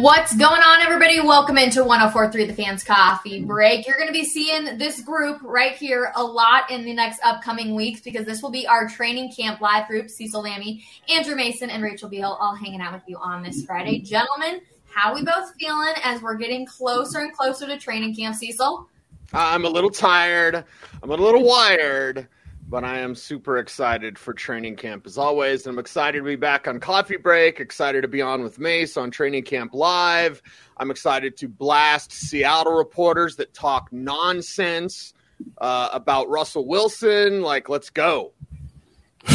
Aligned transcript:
What's 0.00 0.32
going 0.36 0.62
on, 0.62 0.80
everybody? 0.80 1.18
Welcome 1.18 1.58
into 1.58 1.82
1043 1.82 2.44
The 2.44 2.54
Fans 2.54 2.84
Coffee 2.84 3.42
Break. 3.42 3.84
You're 3.84 3.96
going 3.96 4.06
to 4.06 4.12
be 4.12 4.24
seeing 4.24 4.78
this 4.78 5.00
group 5.00 5.40
right 5.42 5.72
here 5.72 6.12
a 6.14 6.22
lot 6.22 6.70
in 6.70 6.84
the 6.84 6.94
next 6.94 7.18
upcoming 7.24 7.74
weeks 7.74 8.00
because 8.02 8.24
this 8.24 8.40
will 8.40 8.52
be 8.52 8.64
our 8.64 8.88
training 8.88 9.32
camp 9.32 9.60
live 9.60 9.88
group. 9.88 10.08
Cecil 10.08 10.44
Lammey, 10.44 10.84
Andrew 11.08 11.34
Mason, 11.34 11.68
and 11.68 11.82
Rachel 11.82 12.08
Beal 12.08 12.38
all 12.40 12.54
hanging 12.54 12.80
out 12.80 12.92
with 12.92 13.02
you 13.08 13.16
on 13.16 13.42
this 13.42 13.64
Friday. 13.64 13.98
Gentlemen, 13.98 14.60
how 14.86 15.16
we 15.16 15.24
both 15.24 15.52
feeling 15.58 15.94
as 16.04 16.22
we're 16.22 16.36
getting 16.36 16.64
closer 16.64 17.18
and 17.18 17.36
closer 17.36 17.66
to 17.66 17.76
training 17.76 18.14
camp, 18.14 18.36
Cecil? 18.36 18.88
Uh, 19.34 19.36
I'm 19.36 19.64
a 19.64 19.68
little 19.68 19.90
tired. 19.90 20.64
I'm 21.02 21.10
a 21.10 21.16
little 21.16 21.42
wired 21.42 22.28
but 22.68 22.84
I 22.84 22.98
am 22.98 23.14
super 23.14 23.58
excited 23.58 24.18
for 24.18 24.34
training 24.34 24.76
camp 24.76 25.06
as 25.06 25.16
always. 25.16 25.66
I'm 25.66 25.78
excited 25.78 26.18
to 26.18 26.24
be 26.24 26.36
back 26.36 26.68
on 26.68 26.80
Coffee 26.80 27.16
Break, 27.16 27.60
excited 27.60 28.02
to 28.02 28.08
be 28.08 28.20
on 28.20 28.42
with 28.42 28.58
Mase 28.58 28.96
on 28.96 29.10
Training 29.10 29.44
Camp 29.44 29.72
Live. 29.72 30.42
I'm 30.76 30.90
excited 30.90 31.36
to 31.38 31.48
blast 31.48 32.12
Seattle 32.12 32.74
reporters 32.74 33.36
that 33.36 33.54
talk 33.54 33.90
nonsense 33.90 35.14
uh, 35.58 35.88
about 35.92 36.28
Russell 36.28 36.66
Wilson. 36.66 37.40
Like, 37.40 37.68
let's 37.68 37.88
go. 37.90 38.32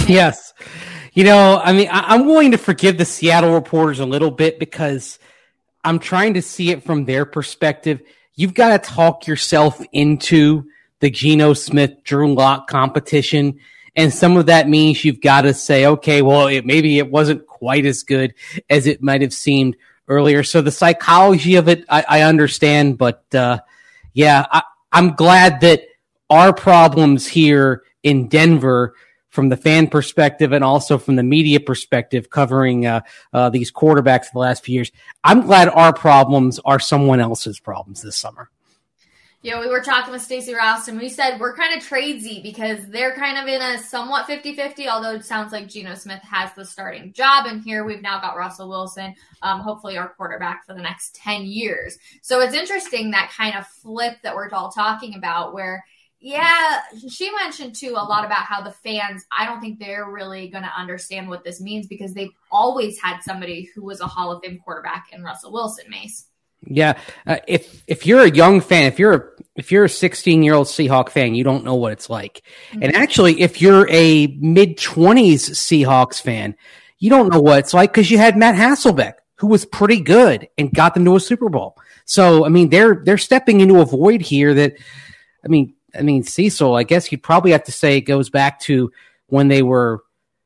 Yes. 0.08 0.54
You 1.14 1.24
know, 1.24 1.60
I 1.64 1.74
mean, 1.74 1.90
I- 1.92 2.14
I'm 2.14 2.26
willing 2.26 2.52
to 2.52 2.58
forgive 2.58 2.98
the 2.98 3.06
Seattle 3.06 3.54
reporters 3.54 4.00
a 4.00 4.06
little 4.06 4.32
bit 4.32 4.60
because 4.60 5.18
I'm 5.84 6.00
trying 6.00 6.36
to 6.36 6.42
see 6.42 6.70
it 6.70 6.84
from 6.84 7.06
their 7.06 7.26
perspective. 7.26 8.02
You've 8.36 8.54
got 8.54 8.84
to 8.84 8.92
talk 8.92 9.28
yourself 9.28 9.82
into 9.92 10.66
the 11.04 11.10
Geno 11.10 11.52
Smith 11.52 12.02
Drew 12.06 12.34
Lock 12.34 12.70
competition. 12.70 13.60
And 13.94 14.14
some 14.14 14.38
of 14.38 14.46
that 14.46 14.70
means 14.70 15.04
you've 15.04 15.20
got 15.20 15.42
to 15.42 15.54
say, 15.54 15.86
okay, 15.86 16.22
well, 16.22 16.48
it, 16.48 16.66
maybe 16.66 16.98
it 16.98 17.12
wasn't 17.12 17.46
quite 17.46 17.86
as 17.86 18.04
good 18.04 18.34
as 18.70 18.88
it 18.88 19.04
might 19.04 19.22
have 19.22 19.34
seemed 19.34 19.76
earlier. 20.08 20.44
So 20.44 20.62
the 20.62 20.72
psychology 20.72 21.56
of 21.56 21.68
it, 21.68 21.84
I, 21.90 22.06
I 22.08 22.22
understand. 22.22 22.98
But 22.98 23.26
uh, 23.36 23.60
yeah, 24.14 24.46
I, 24.50 24.64
I'm 24.94 25.16
glad 25.16 25.60
that 25.60 25.82
our 26.30 26.54
problems 26.54 27.28
here 27.28 27.84
in 28.02 28.30
Denver, 28.30 28.96
from 29.28 29.50
the 29.50 29.58
fan 29.58 29.88
perspective 29.88 30.54
and 30.54 30.64
also 30.64 30.98
from 30.98 31.18
the 31.18 31.24
media 31.24 31.60
perspective, 31.60 32.30
covering 32.30 32.86
uh, 32.86 33.02
uh, 33.34 33.50
these 33.50 33.74
quarterbacks 33.74 34.28
the 34.32 34.40
last 34.40 34.64
few 34.64 34.76
years, 34.76 34.92
I'm 35.22 35.42
glad 35.42 35.68
our 35.68 35.92
problems 35.92 36.62
are 36.64 36.80
someone 36.80 37.20
else's 37.20 37.60
problems 37.60 38.02
this 38.02 38.16
summer. 38.16 38.50
Yeah, 39.44 39.60
we 39.60 39.68
were 39.68 39.82
talking 39.82 40.14
with 40.14 40.22
Stacey 40.22 40.54
Ross 40.54 40.88
and 40.88 40.98
we 40.98 41.10
said 41.10 41.38
we're 41.38 41.54
kind 41.54 41.78
of 41.78 41.86
tradesy 41.86 42.42
because 42.42 42.88
they're 42.88 43.14
kind 43.14 43.38
of 43.38 43.46
in 43.46 43.62
a 43.62 43.78
somewhat 43.78 44.26
50-50, 44.26 44.88
although 44.88 45.16
it 45.16 45.26
sounds 45.26 45.52
like 45.52 45.68
Geno 45.68 45.96
Smith 45.96 46.22
has 46.22 46.54
the 46.54 46.64
starting 46.64 47.12
job. 47.12 47.46
And 47.46 47.62
here 47.62 47.84
we've 47.84 48.02
now 48.02 48.22
got 48.22 48.38
Russell 48.38 48.70
Wilson, 48.70 49.14
um, 49.42 49.60
hopefully 49.60 49.98
our 49.98 50.08
quarterback 50.08 50.66
for 50.66 50.74
the 50.74 50.82
next 50.82 51.16
10 51.16 51.44
years. 51.44 51.98
So 52.22 52.40
it's 52.40 52.56
interesting 52.56 53.12
that 53.12 53.34
kind 53.36 53.54
of 53.58 53.68
flip 53.68 54.16
that 54.24 54.34
we're 54.34 54.50
all 54.54 54.72
talking 54.72 55.16
about 55.16 55.54
where 55.54 55.84
yeah, 56.22 56.80
she 57.10 57.30
mentioned 57.36 57.76
too 57.76 57.96
a 57.98 58.06
lot 58.06 58.24
about 58.24 58.44
how 58.44 58.62
the 58.62 58.72
fans, 58.72 59.26
I 59.30 59.46
don't 59.46 59.60
think 59.60 59.78
they're 59.78 60.10
really 60.10 60.48
going 60.48 60.64
to 60.64 60.72
understand 60.74 61.28
what 61.28 61.44
this 61.44 61.60
means 61.60 61.86
because 61.86 62.14
they've 62.14 62.32
always 62.50 62.98
had 62.98 63.20
somebody 63.20 63.70
who 63.76 63.84
was 63.84 64.00
a 64.00 64.08
Hall 64.08 64.32
of 64.32 64.42
Fame 64.42 64.62
quarterback 64.64 65.08
in 65.12 65.22
Russell 65.22 65.52
Wilson, 65.52 65.84
Mase. 65.90 66.28
Yeah, 66.66 66.98
uh, 67.28 67.38
if 67.48 67.84
if 67.88 68.06
you're 68.06 68.22
a 68.22 68.30
young 68.30 68.62
fan, 68.62 68.86
if 68.86 69.00
you're 69.00 69.14
a, 69.14 69.33
if 69.56 69.72
you're 69.72 69.86
a 69.86 69.90
16 69.90 70.44
year 70.44 70.54
old 70.54 70.68
Seahawk 70.68 71.10
fan, 71.10 71.36
you 71.36 71.44
don't 71.44 71.64
know 71.64 71.76
what 71.76 71.92
it's 71.92 72.10
like. 72.10 72.42
Mm-hmm. 72.72 72.84
And 72.84 72.96
actually, 72.96 73.42
if 73.42 73.62
you're 73.62 73.88
a 73.90 74.28
mid 74.40 74.78
20s 74.78 75.52
Seahawks 75.52 76.22
fan, 76.22 76.56
you 77.00 77.10
don't 77.10 77.32
know 77.32 77.42
what 77.42 77.60
it's 77.60 77.74
like 77.74 77.92
because 77.92 78.10
you 78.10 78.18
had 78.18 78.38
Matt 78.38 78.56
Hasselbeck, 78.56 79.14
who 79.36 79.48
was 79.48 79.66
pretty 79.66 80.00
good 80.00 80.48
and 80.58 80.74
got 80.74 80.94
them 80.94 81.06
to 81.06 81.16
a 81.16 81.20
Super 81.20 81.50
Bowl. 81.50 81.78
So, 82.06 82.46
I 82.46 82.50
mean, 82.50 82.70
they're 82.70 83.02
they're 83.04 83.18
stepping 83.18 83.60
into 83.60 83.80
a 83.80 83.86
void 83.86 84.22
here 84.22 84.54
that, 84.54 84.74
I 85.44 85.48
mean, 85.48 85.74
I 85.98 86.02
mean, 86.02 86.24
Cecil, 86.24 86.76
I 86.76 86.84
guess 86.84 87.12
you'd 87.12 87.24
probably 87.24 87.52
have 87.52 87.66
to 87.66 87.72
say 87.72 87.98
it 87.98 88.02
goes 88.02 88.30
back 88.30 88.60
to 88.62 88.92
when 89.28 89.48
they 89.48 89.62
were 89.62 90.04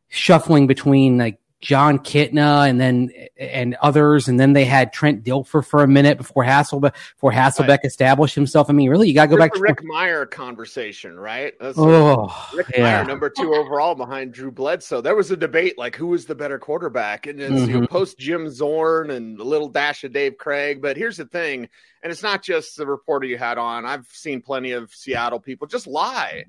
shuffling 0.10 0.68
between 0.68 1.18
like 1.18 1.40
Jon 1.60 1.98
Kitna 1.98 2.70
and 2.70 2.80
then 2.80 3.12
and 3.36 3.76
others, 3.82 4.28
and 4.28 4.40
then 4.40 4.54
they 4.54 4.66
had 4.66 4.94
Trent 4.94 5.24
Dilfer 5.24 5.66
for 5.66 5.82
a 5.82 5.88
minute 5.88 6.18
before 6.18 6.44
Hasselbeck 6.44 6.94
before 6.94 7.32
Hasselbeck 7.32 7.68
right. 7.68 7.86
established 7.86 8.36
himself. 8.36 8.70
I 8.70 8.74
mean, 8.74 8.90
really, 8.90 9.08
you 9.08 9.16
got 9.16 9.24
to 9.24 9.30
go 9.30 9.38
back 9.38 9.54
to 9.54 9.60
Rick 9.60 9.82
Mirer 9.82 10.30
conversation, 10.30 11.20
right? 11.20 11.54
That's 11.60 11.78
oh, 11.80 12.32
Rick 12.54 12.68
yeah. 12.78 13.04
Mirer, 13.04 13.08
number 13.08 13.30
two 13.32 13.56
overall 13.56 13.96
behind 13.96 14.34
Drew 14.34 14.52
Bledsoe. 14.52 15.02
There 15.02 15.16
was 15.16 15.32
a 15.32 15.38
debate 15.38 15.80
like 15.80 15.96
who 15.96 16.08
was 16.08 16.26
the 16.26 16.36
better 16.36 16.60
quarterback, 16.60 17.26
and 17.26 17.42
it's 17.42 17.52
mm-hmm. 17.52 17.72
you 17.72 17.82
know, 17.82 17.88
post 17.88 18.20
Jim 18.20 18.50
Zorn 18.52 19.10
and 19.10 19.40
a 19.40 19.44
little 19.44 19.70
dash 19.70 20.04
of 20.04 20.14
Dave 20.14 20.38
Krieg. 20.38 20.80
But 20.80 20.96
here's 20.96 21.18
the 21.18 21.26
thing, 21.26 21.70
and 22.04 22.12
it's 22.12 22.24
not 22.24 22.44
just 22.44 22.78
the 22.78 22.86
reporter 22.86 23.26
you 23.26 23.40
had 23.40 23.58
on. 23.58 23.84
I've 23.84 24.08
seen 24.12 24.42
plenty 24.42 24.74
of 24.74 24.94
Seattle 24.94 25.40
people 25.40 25.66
just 25.66 25.88
lie 25.88 26.46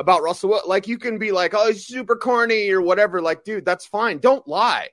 about 0.00 0.22
Russell. 0.22 0.60
Like 0.66 0.88
you 0.88 0.98
can 0.98 1.18
be 1.18 1.30
like, 1.30 1.54
oh, 1.54 1.68
he's 1.68 1.86
super 1.86 2.16
corny 2.16 2.70
or 2.70 2.80
whatever. 2.80 3.20
Like, 3.20 3.44
dude, 3.44 3.64
that's 3.64 3.86
fine. 3.86 4.18
Don't 4.18 4.46
lie. 4.48 4.88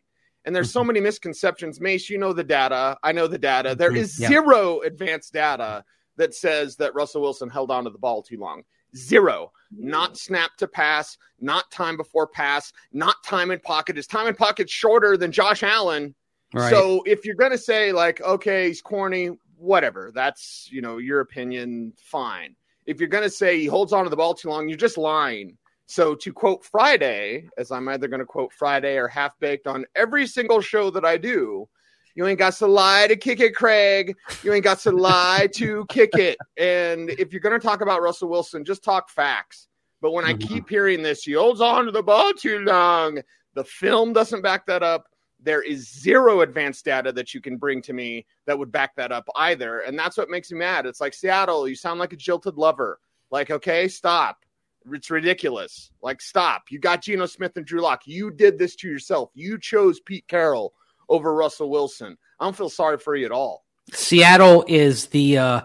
And 0.45 0.55
there's 0.55 0.71
so 0.71 0.81
mm-hmm. 0.81 0.87
many 0.87 0.99
misconceptions. 1.01 1.81
Mase, 1.81 2.09
you 2.09 2.17
know 2.17 2.33
the 2.33 2.43
data. 2.43 2.97
I 3.03 3.11
know 3.11 3.27
the 3.27 3.37
data. 3.37 3.73
There 3.75 3.91
mm-hmm. 3.91 4.21
yeah. 4.21 4.27
zero 4.29 4.81
advanced 4.81 5.33
data 5.33 5.83
that 6.17 6.35
says 6.35 6.75
that 6.77 6.93
Russell 6.93 7.21
Wilson 7.21 7.49
held 7.49 7.71
on 7.71 7.85
to 7.85 7.89
the 7.89 7.97
ball 7.97 8.21
too 8.21 8.37
long. 8.37 8.63
Zero. 8.95 9.51
Not 9.71 10.17
snap 10.17 10.55
to 10.57 10.67
pass, 10.67 11.17
not 11.39 11.69
time 11.71 11.97
before 11.97 12.27
pass, 12.27 12.71
not 12.93 13.15
time 13.23 13.51
in 13.51 13.59
pocket. 13.59 13.97
His 13.97 14.07
time 14.07 14.27
in 14.27 14.35
pocket 14.35 14.69
shorter 14.69 15.17
than 15.17 15.31
Josh 15.31 15.63
Allen. 15.63 16.15
Right. 16.53 16.69
So 16.69 17.03
if 17.05 17.25
you're 17.25 17.35
going 17.35 17.51
to 17.51 17.57
say 17.57 17.91
like, 17.91 18.21
okay, 18.21 18.69
he's 18.69 18.81
corny, 18.81 19.31
whatever, 19.57 20.11
that's, 20.15 20.69
you 20.71 20.81
know, 20.81 20.97
your 20.97 21.19
opinion, 21.19 21.93
fine 21.97 22.55
if 22.87 22.99
you're 22.99 23.09
going 23.09 23.23
to 23.23 23.29
say 23.29 23.59
he 23.59 23.65
holds 23.65 23.93
on 23.93 24.05
to 24.05 24.09
the 24.09 24.15
ball 24.15 24.33
too 24.33 24.49
long, 24.49 24.67
you're 24.67 24.77
just 24.77 24.97
lying. 24.97 25.57
So 25.85 26.15
to 26.15 26.33
quote 26.33 26.65
Friday, 26.65 27.47
as 27.57 27.71
I'm 27.71 27.87
either 27.89 28.07
going 28.07 28.19
to 28.19 28.25
quote 28.25 28.51
Friday 28.51 28.97
or 28.97 29.07
half 29.07 29.37
baked 29.39 29.67
on 29.67 29.85
every 29.95 30.25
single 30.25 30.61
show 30.61 30.89
that 30.91 31.05
I 31.05 31.17
do, 31.17 31.67
you 32.15 32.25
ain't 32.25 32.39
got 32.39 32.53
to 32.53 32.67
lie 32.67 33.07
to 33.07 33.15
kick 33.15 33.41
it, 33.41 33.53
Craig. 33.53 34.15
You 34.43 34.51
ain't 34.51 34.63
got 34.63 34.79
to 34.79 34.91
lie 34.91 35.47
to 35.53 35.85
kick 35.87 36.15
it. 36.15 36.37
And 36.57 37.11
if 37.11 37.31
you're 37.31 37.41
going 37.41 37.59
to 37.59 37.65
talk 37.65 37.81
about 37.81 38.01
Russell 38.01 38.29
Wilson, 38.29 38.65
just 38.65 38.83
talk 38.83 39.09
facts. 39.09 39.67
But 40.01 40.11
when 40.11 40.25
I 40.25 40.33
mm-hmm. 40.33 40.47
keep 40.47 40.69
hearing 40.69 41.03
this, 41.03 41.23
he 41.23 41.33
holds 41.33 41.61
on 41.61 41.85
to 41.85 41.91
the 41.91 42.01
ball 42.01 42.33
too 42.33 42.59
long. 42.59 43.19
The 43.53 43.63
film 43.63 44.13
doesn't 44.13 44.41
back 44.41 44.65
that 44.65 44.81
up. 44.81 45.05
There 45.47 45.61
is 45.61 45.89
zero 45.89 46.41
advanced 46.41 46.83
data 46.83 47.13
that 47.13 47.33
you 47.33 47.39
can 47.39 47.55
bring 47.55 47.81
to 47.83 47.93
me 47.93 48.25
that 48.47 48.59
would 48.59 48.69
back 48.69 48.97
that 48.97 49.13
up 49.13 49.29
either. 49.37 49.79
And 49.79 49.97
that's 49.97 50.17
what 50.17 50.29
makes 50.29 50.51
me 50.51 50.57
mad. 50.57 50.85
It's 50.85 50.99
like 50.99 51.13
Seattle, 51.13 51.69
you 51.69 51.75
sound 51.75 52.01
like 52.01 52.11
a 52.11 52.17
jilted 52.17 52.57
lover. 52.57 52.99
Like, 53.31 53.49
okay, 53.49 53.87
stop. 53.87 54.43
It's 54.91 55.09
ridiculous. 55.09 55.89
Like, 56.01 56.19
stop. 56.19 56.63
You 56.69 56.79
got 56.79 57.01
Geno 57.01 57.27
Smith 57.27 57.55
and 57.55 57.65
Drew 57.65 57.79
Lock. 57.79 58.01
You 58.05 58.29
did 58.29 58.59
this 58.59 58.75
to 58.75 58.89
yourself. 58.89 59.31
You 59.35 59.57
chose 59.57 60.01
Pete 60.01 60.27
Carroll 60.27 60.73
over 61.07 61.33
Russell 61.33 61.69
Wilson. 61.69 62.17
I 62.41 62.43
don't 62.43 62.57
feel 62.57 62.69
sorry 62.69 62.97
for 62.97 63.15
you 63.15 63.25
at 63.25 63.31
all. 63.31 63.63
Seattle 63.93 64.65
is 64.67 65.07
the 65.07 65.37
uh, 65.37 65.61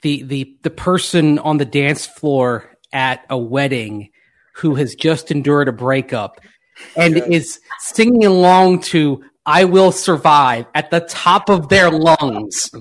the 0.00 0.22
the 0.22 0.56
the 0.62 0.70
person 0.70 1.38
on 1.40 1.58
the 1.58 1.66
dance 1.66 2.06
floor 2.06 2.78
at 2.94 3.26
a 3.28 3.36
wedding 3.36 4.08
who 4.54 4.76
has 4.76 4.94
just 4.94 5.30
endured 5.30 5.68
a 5.68 5.72
breakup 5.72 6.40
and 6.96 7.16
yes. 7.16 7.28
is 7.28 7.60
singing 7.78 8.24
along 8.24 8.80
to 8.80 9.24
I 9.46 9.64
Will 9.64 9.92
Survive 9.92 10.66
at 10.74 10.90
the 10.90 11.00
top 11.00 11.48
of 11.48 11.68
their 11.68 11.90
lungs. 11.90 12.70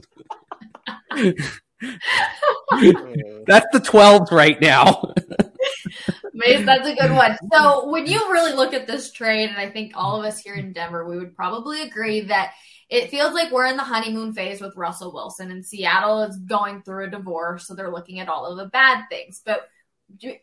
that's 3.48 3.68
the 3.72 3.80
12s 3.80 4.32
right 4.32 4.60
now. 4.60 5.14
Mase, 6.34 6.66
that's 6.66 6.88
a 6.88 6.96
good 6.96 7.12
one. 7.12 7.38
So, 7.52 7.90
when 7.90 8.06
you 8.06 8.20
really 8.32 8.54
look 8.54 8.74
at 8.74 8.86
this 8.86 9.12
trade, 9.12 9.50
and 9.50 9.58
I 9.58 9.70
think 9.70 9.94
all 9.96 10.20
of 10.20 10.26
us 10.26 10.40
here 10.40 10.56
in 10.56 10.74
Denver, 10.74 11.08
we 11.08 11.18
would 11.18 11.36
probably 11.36 11.82
agree 11.82 12.22
that 12.22 12.52
it 12.90 13.10
feels 13.10 13.34
like 13.34 13.52
we're 13.52 13.66
in 13.66 13.78
the 13.78 13.84
honeymoon 13.84 14.34
phase 14.34 14.62
with 14.62 14.76
Russell 14.76 15.14
Wilson, 15.14 15.52
and 15.52 15.66
Seattle 15.66 16.24
is 16.24 16.38
going 16.38 16.84
through 16.84 17.06
a 17.06 17.10
divorce, 17.10 17.68
so 17.68 17.76
they're 17.76 17.92
looking 17.92 18.20
at 18.20 18.30
all 18.30 18.46
of 18.46 18.58
the 18.58 18.68
bad 18.68 19.06
things. 19.10 19.42
But 19.44 19.68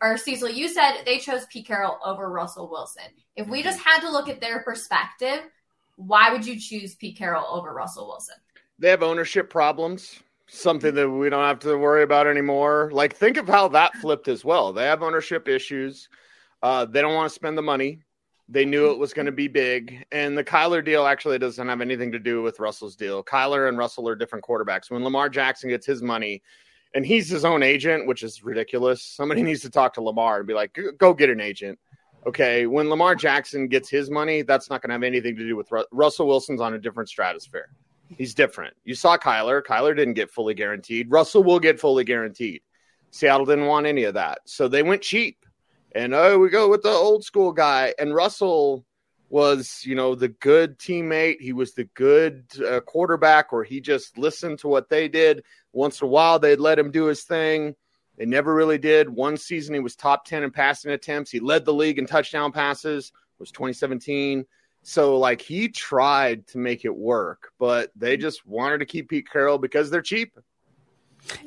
or 0.01 0.17
Cecil, 0.17 0.51
you 0.51 0.69
said 0.69 1.03
they 1.05 1.19
chose 1.19 1.47
Pete 1.47 1.67
Carroll 1.67 1.99
over 2.05 2.31
Russell 2.31 2.71
Wilson. 2.71 3.05
If 3.37 3.49
we 3.49 3.63
just 3.63 3.81
had 3.81 4.01
to 4.01 4.11
look 4.11 4.29
at 4.29 4.41
their 4.41 4.63
perspective, 4.63 5.41
why 5.97 6.31
would 6.31 6.47
you 6.47 6.59
choose 6.59 6.95
Pete 6.95 7.17
Carroll 7.17 7.47
over 7.49 7.73
Russell 7.73 8.07
Wilson? 8.07 8.37
They 8.79 8.91
have 8.91 9.03
ownership 9.03 9.51
problems, 9.51 10.21
something 10.49 10.95
that 10.95 11.09
we 11.09 11.31
don't 11.31 11.45
have 11.45 11.61
to 11.61 11.77
worry 11.77 12.03
about 12.03 12.27
anymore. 12.27 12.91
Like, 12.93 13.15
think 13.15 13.37
of 13.37 13.49
how 13.49 13.69
that 13.69 13.95
flipped 13.97 14.29
as 14.29 14.45
well. 14.45 14.73
They 14.73 14.85
have 14.85 15.03
ownership 15.03 15.49
issues. 15.49 16.09
Uh, 16.63 16.85
they 16.85 17.01
don't 17.01 17.15
want 17.15 17.31
to 17.31 17.35
spend 17.35 17.57
the 17.57 17.63
money. 17.63 18.01
They 18.49 18.65
knew 18.65 18.91
it 18.91 18.99
was 18.99 19.15
going 19.15 19.27
to 19.27 19.33
be 19.33 19.49
big. 19.49 20.05
And 20.13 20.37
the 20.37 20.45
Kyler 20.45 20.85
deal 20.85 21.07
actually 21.07 21.39
doesn't 21.39 21.69
have 21.69 21.81
anything 21.81 22.13
to 22.13 22.19
do 22.19 22.43
with 22.43 22.61
Russell's 22.61 22.97
deal. 22.97 23.25
Kyler 23.25 23.69
and 23.69 23.79
Russell 23.79 24.09
are 24.09 24.17
different 24.17 24.45
quarterbacks. 24.45 24.91
When 24.91 25.03
Lamar 25.03 25.29
Jackson 25.29 25.71
gets 25.71 25.87
his 25.87 26.03
money, 26.03 26.43
and 26.95 27.05
he's 27.05 27.29
his 27.29 27.45
own 27.45 27.63
agent, 27.63 28.07
which 28.07 28.23
is 28.23 28.45
ridiculous. 28.45 29.03
Somebody 29.03 29.43
needs 29.49 29.63
to 29.63 29.71
talk 29.71 29.95
to 29.95 30.03
Lamar 30.03 30.39
and 30.39 30.47
be 30.47 30.55
like, 30.55 30.79
go 30.99 31.13
get 31.13 31.31
an 31.31 31.41
agent. 31.41 31.79
Okay. 32.27 32.67
When 32.67 32.89
Lamar 32.89 33.15
Jackson 33.15 33.69
gets 33.69 33.91
his 33.91 34.11
money, 34.11 34.43
that's 34.43 34.71
not 34.71 34.81
going 34.81 34.89
to 34.91 34.95
have 34.95 35.03
anything 35.03 35.37
to 35.37 35.47
do 35.47 35.57
with 35.57 35.71
Ru- 35.71 35.85
Russell 35.93 36.27
Wilson's 36.27 36.61
on 36.61 36.75
a 36.75 36.79
different 36.79 37.09
stratosphere. 37.09 37.69
He's 38.09 38.35
different. 38.35 38.75
You 38.85 38.95
saw 38.95 39.19
Kyler. 39.19 39.63
Kyler 39.63 39.97
didn't 39.97 40.15
get 40.15 40.31
fully 40.31 40.55
guaranteed. 40.55 41.11
Russell 41.11 41.43
will 41.43 41.59
get 41.59 41.81
fully 41.81 42.05
guaranteed. 42.05 42.63
Seattle 43.11 43.47
didn't 43.47 43.67
want 43.67 43.87
any 43.87 44.05
of 44.05 44.15
that. 44.15 44.41
So 44.45 44.69
they 44.69 44.83
went 44.83 45.03
cheap. 45.03 45.39
And 45.95 46.15
oh, 46.15 46.39
we 46.39 46.49
go 46.49 46.69
with 46.69 46.83
the 46.83 46.91
old 46.91 47.25
school 47.25 47.53
guy. 47.53 47.95
And 47.99 48.15
Russell 48.15 48.85
was, 49.35 49.83
you 49.85 49.97
know, 49.97 50.15
the 50.15 50.29
good 50.29 50.79
teammate. 50.79 51.41
He 51.41 51.53
was 51.53 51.75
the 51.75 51.89
good 51.95 52.45
uh, 52.65 52.79
quarterback, 52.79 53.51
where 53.51 53.65
he 53.65 53.81
just 53.81 54.17
listened 54.17 54.61
to 54.61 54.69
what 54.69 54.89
they 54.89 55.09
did. 55.09 55.43
Once 55.73 56.01
in 56.01 56.07
a 56.07 56.09
while, 56.09 56.39
they'd 56.39 56.61
let 56.61 56.79
him 56.79 56.93
do 56.93 57.07
his 57.07 57.25
thing. 57.25 57.75
They 58.17 58.27
never 58.27 58.55
really 58.55 58.79
did. 58.79 59.09
One 59.09 59.37
season, 59.37 59.75
he 59.75 59.81
was 59.81 59.97
top 59.97 60.25
10 60.25 60.45
in 60.45 60.53
passing 60.53 60.93
attempts. 60.93 61.33
He 61.33 61.41
led 61.41 61.65
the 61.65 61.75
league 61.75 61.99
in 61.99 62.07
touchdown 62.07 62.53
passes, 62.53 63.09
it 63.09 63.41
was 63.41 63.51
2017. 63.51 64.47
So, 64.85 65.19
like, 65.19 65.43
he 65.43 65.69
tried 65.69 66.47
to 66.49 66.59
make 66.59 66.85
it 66.85 66.95
work, 66.95 67.51
but 67.59 67.91
they 67.97 68.17
just 68.17 68.47
wanted 68.47 68.79
to 68.79 68.87
keep 68.87 69.09
Pete 69.09 69.29
Carroll 69.29 69.59
because 69.59 69.91
they're 69.91 70.01
cheap. 70.01 70.39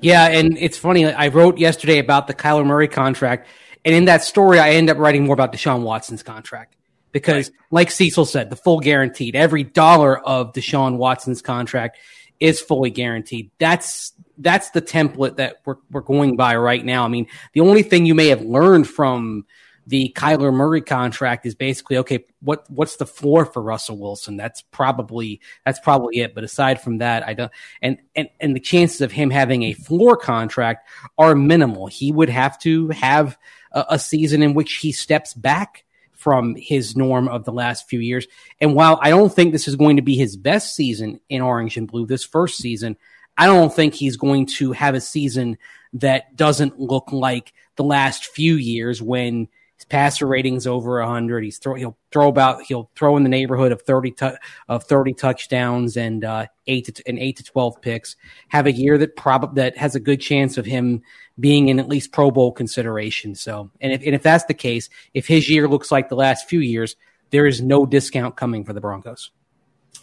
Yeah, 0.01 0.27
and 0.27 0.57
it's 0.57 0.77
funny. 0.77 1.05
I 1.05 1.29
wrote 1.29 1.57
yesterday 1.57 1.99
about 1.99 2.27
the 2.27 2.33
Kyler 2.33 2.65
Murray 2.65 2.89
contract, 2.89 3.47
and 3.85 3.95
in 3.95 4.05
that 4.05 4.23
story, 4.23 4.59
I 4.59 4.71
end 4.71 4.89
up 4.89 4.97
writing 4.97 5.23
more 5.23 5.35
about 5.35 5.53
Deshaun 5.53 5.83
Watson's 5.83 6.21
contract 6.21 6.73
because, 7.17 7.49
right. 7.49 7.59
like 7.71 7.91
Cecil 7.91 8.25
said, 8.25 8.49
the 8.49 8.55
full 8.55 8.79
guaranteed. 8.79 9.35
Every 9.35 9.63
dollar 9.63 10.19
of 10.19 10.53
Deshaun 10.53 10.97
Watson's 10.97 11.41
contract 11.41 11.97
is 12.39 12.59
fully 12.59 12.91
guaranteed. 12.91 13.51
That's 13.59 14.13
that's 14.37 14.69
the 14.71 14.81
template 14.81 15.37
that 15.37 15.61
we're 15.65 15.77
we're 15.91 16.01
going 16.01 16.35
by 16.35 16.55
right 16.55 16.83
now. 16.83 17.03
I 17.03 17.07
mean, 17.07 17.27
the 17.53 17.61
only 17.61 17.83
thing 17.83 18.05
you 18.05 18.15
may 18.15 18.27
have 18.27 18.41
learned 18.41 18.87
from 18.87 19.45
the 19.87 20.13
Kyler 20.15 20.53
Murray 20.53 20.81
contract 20.81 21.45
is 21.45 21.55
basically 21.55 21.97
okay. 21.97 22.25
What 22.41 22.69
what's 22.69 22.97
the 22.97 23.05
floor 23.05 23.45
for 23.45 23.61
Russell 23.61 23.97
Wilson? 23.97 24.37
That's 24.37 24.61
probably 24.61 25.41
that's 25.65 25.79
probably 25.79 26.19
it. 26.19 26.35
But 26.35 26.43
aside 26.43 26.81
from 26.81 26.99
that, 26.99 27.27
I 27.27 27.33
don't. 27.33 27.51
And 27.81 27.97
and 28.15 28.29
and 28.39 28.55
the 28.55 28.59
chances 28.59 29.01
of 29.01 29.11
him 29.11 29.31
having 29.31 29.63
a 29.63 29.73
floor 29.73 30.17
contract 30.17 30.87
are 31.17 31.33
minimal. 31.33 31.87
He 31.87 32.11
would 32.11 32.29
have 32.29 32.59
to 32.59 32.89
have 32.89 33.37
a, 33.71 33.85
a 33.91 33.99
season 33.99 34.43
in 34.43 34.53
which 34.53 34.75
he 34.75 34.91
steps 34.91 35.33
back 35.33 35.85
from 36.17 36.55
his 36.55 36.97
norm 36.97 37.27
of 37.27 37.45
the 37.45 37.51
last 37.51 37.87
few 37.87 37.99
years. 37.99 38.27
And 38.59 38.73
while 38.73 38.99
I 39.01 39.11
don't 39.11 39.33
think 39.33 39.51
this 39.51 39.67
is 39.67 39.75
going 39.75 39.95
to 39.95 40.01
be 40.01 40.15
his 40.15 40.35
best 40.35 40.75
season 40.75 41.19
in 41.29 41.41
orange 41.41 41.77
and 41.77 41.87
blue 41.87 42.05
this 42.05 42.25
first 42.25 42.57
season, 42.57 42.97
I 43.37 43.45
don't 43.45 43.73
think 43.73 43.93
he's 43.93 44.17
going 44.17 44.47
to 44.57 44.71
have 44.71 44.95
a 44.95 45.01
season 45.01 45.57
that 45.93 46.35
doesn't 46.35 46.79
look 46.79 47.11
like 47.11 47.53
the 47.75 47.83
last 47.83 48.25
few 48.25 48.55
years 48.55 49.01
when 49.01 49.47
his 49.77 49.85
passer 49.85 50.25
ratings 50.25 50.65
over 50.65 50.99
100 50.99 51.43
he's 51.43 51.59
throw 51.59 51.75
he'll 51.75 51.95
throw 52.11 52.27
about 52.27 52.63
he'll 52.63 52.89
throw 52.95 53.15
in 53.15 53.21
the 53.21 53.29
neighborhood 53.29 53.71
of 53.71 53.83
30 53.83 54.11
tu- 54.11 54.37
of 54.67 54.83
30 54.83 55.13
touchdowns 55.13 55.97
and 55.97 56.25
uh 56.25 56.47
8 56.65 56.95
to 56.95 57.03
and 57.07 57.19
8 57.19 57.37
to 57.37 57.43
12 57.43 57.81
picks 57.81 58.15
have 58.49 58.65
a 58.65 58.71
year 58.71 58.97
that 58.97 59.15
prob 59.15 59.55
that 59.55 59.77
has 59.77 59.95
a 59.95 59.99
good 59.99 60.19
chance 60.19 60.57
of 60.57 60.65
him 60.65 61.03
being 61.39 61.69
in 61.69 61.79
at 61.79 61.87
least 61.87 62.11
pro 62.11 62.31
bowl 62.31 62.51
consideration 62.51 63.35
so 63.35 63.69
and 63.81 63.93
if 63.93 64.01
and 64.01 64.15
if 64.15 64.23
that's 64.23 64.45
the 64.45 64.53
case 64.53 64.89
if 65.13 65.27
his 65.27 65.49
year 65.49 65.67
looks 65.67 65.91
like 65.91 66.09
the 66.09 66.15
last 66.15 66.49
few 66.49 66.59
years 66.59 66.95
there 67.29 67.45
is 67.45 67.61
no 67.61 67.85
discount 67.85 68.35
coming 68.35 68.63
for 68.63 68.73
the 68.73 68.81
Broncos 68.81 69.31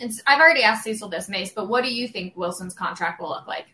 and 0.01 0.13
I've 0.27 0.41
already 0.41 0.63
asked 0.63 0.85
Cecil 0.85 1.09
this, 1.09 1.29
Mase, 1.29 1.53
but 1.53 1.69
what 1.69 1.85
do 1.85 1.95
you 1.95 2.09
think 2.09 2.37
Wilson's 2.37 2.75
contract 2.75 3.21
will 3.21 3.29
look 3.29 3.47
like? 3.47 3.67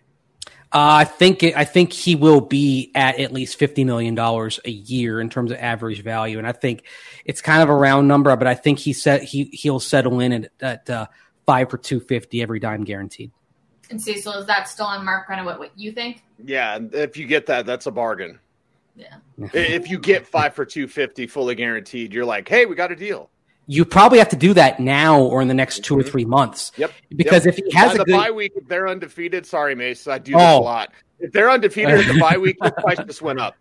Uh, 0.73 1.03
I 1.03 1.05
think 1.05 1.43
it, 1.43 1.57
I 1.57 1.65
think 1.65 1.93
he 1.93 2.15
will 2.15 2.41
be 2.41 2.93
at 2.95 3.19
at 3.19 3.33
least 3.33 3.59
fifty 3.59 3.83
million 3.83 4.15
dollars 4.15 4.61
a 4.65 4.71
year 4.71 5.21
in 5.21 5.29
terms 5.29 5.51
of 5.51 5.59
average 5.59 6.03
value, 6.03 6.39
and 6.39 6.47
I 6.47 6.53
think 6.53 6.85
it's 7.25 7.41
kind 7.41 7.61
of 7.61 7.69
a 7.69 7.75
round 7.75 8.07
number, 8.07 8.35
but 8.37 8.47
I 8.47 8.55
think 8.55 8.79
he 8.79 8.93
set 8.93 9.25
he 9.25 9.45
he'll 9.53 9.81
settle 9.81 10.21
in 10.21 10.33
at, 10.33 10.53
at 10.61 10.91
uh, 10.91 11.07
five 11.45 11.71
for 11.71 11.79
two 11.79 11.99
fifty 11.99 12.41
every 12.41 12.61
dime 12.61 12.85
guaranteed. 12.85 13.33
And 13.91 14.01
Cecil, 14.01 14.33
is 14.35 14.47
that 14.47 14.69
still 14.69 14.87
on 14.87 15.05
mark? 15.05 15.27
Kind 15.27 15.41
of 15.41 15.47
what, 15.47 15.59
what 15.59 15.73
you 15.77 15.93
think? 15.93 16.23
Yeah, 16.43 16.79
if 16.93 17.17
you 17.17 17.27
get 17.27 17.47
that, 17.47 17.67
that's 17.67 17.87
a 17.87 17.91
bargain. 17.91 18.39
Yeah. 18.97 19.17
if 19.53 19.91
you 19.91 19.99
get 19.99 20.27
five 20.27 20.55
for 20.55 20.65
two 20.65 20.87
fifty 20.87 21.27
fully 21.27 21.55
guaranteed, 21.55 22.13
you're 22.13 22.25
like, 22.25 22.49
hey, 22.49 22.67
we 22.67 22.75
got 22.75 22.93
a 22.93 22.97
deal 22.97 23.31
you 23.71 23.85
probably 23.85 24.19
have 24.19 24.29
to 24.29 24.37
do 24.37 24.53
that 24.53 24.81
now 24.81 25.21
or 25.21 25.41
in 25.41 25.47
the 25.47 25.55
next 25.55 25.85
two 25.85 25.97
or 25.97 26.01
mm-hmm. 26.01 26.11
three 26.11 26.25
months. 26.25 26.73
Yep. 26.77 26.93
Because 27.15 27.47
yep. 27.47 27.55
if 27.57 27.65
he 27.65 27.71
has 27.77 27.91
By 27.91 27.95
a 27.95 27.99
the 27.99 28.05
good 28.05 28.17
bye 28.17 28.31
week, 28.33 28.53
if 28.57 28.67
they're 28.67 28.89
undefeated, 28.89 29.47
sorry, 29.47 29.77
Mase, 29.77 30.09
I 30.09 30.19
do 30.19 30.33
this 30.33 30.43
oh. 30.43 30.59
a 30.59 30.61
lot. 30.61 30.93
If 31.21 31.31
they're 31.31 31.49
undefeated 31.49 32.01
at 32.01 32.13
the 32.13 32.19
bye 32.19 32.37
week, 32.37 32.57
the 32.61 32.73
price 32.73 32.99
just 33.07 33.23
went 33.23 33.39
up. 33.39 33.55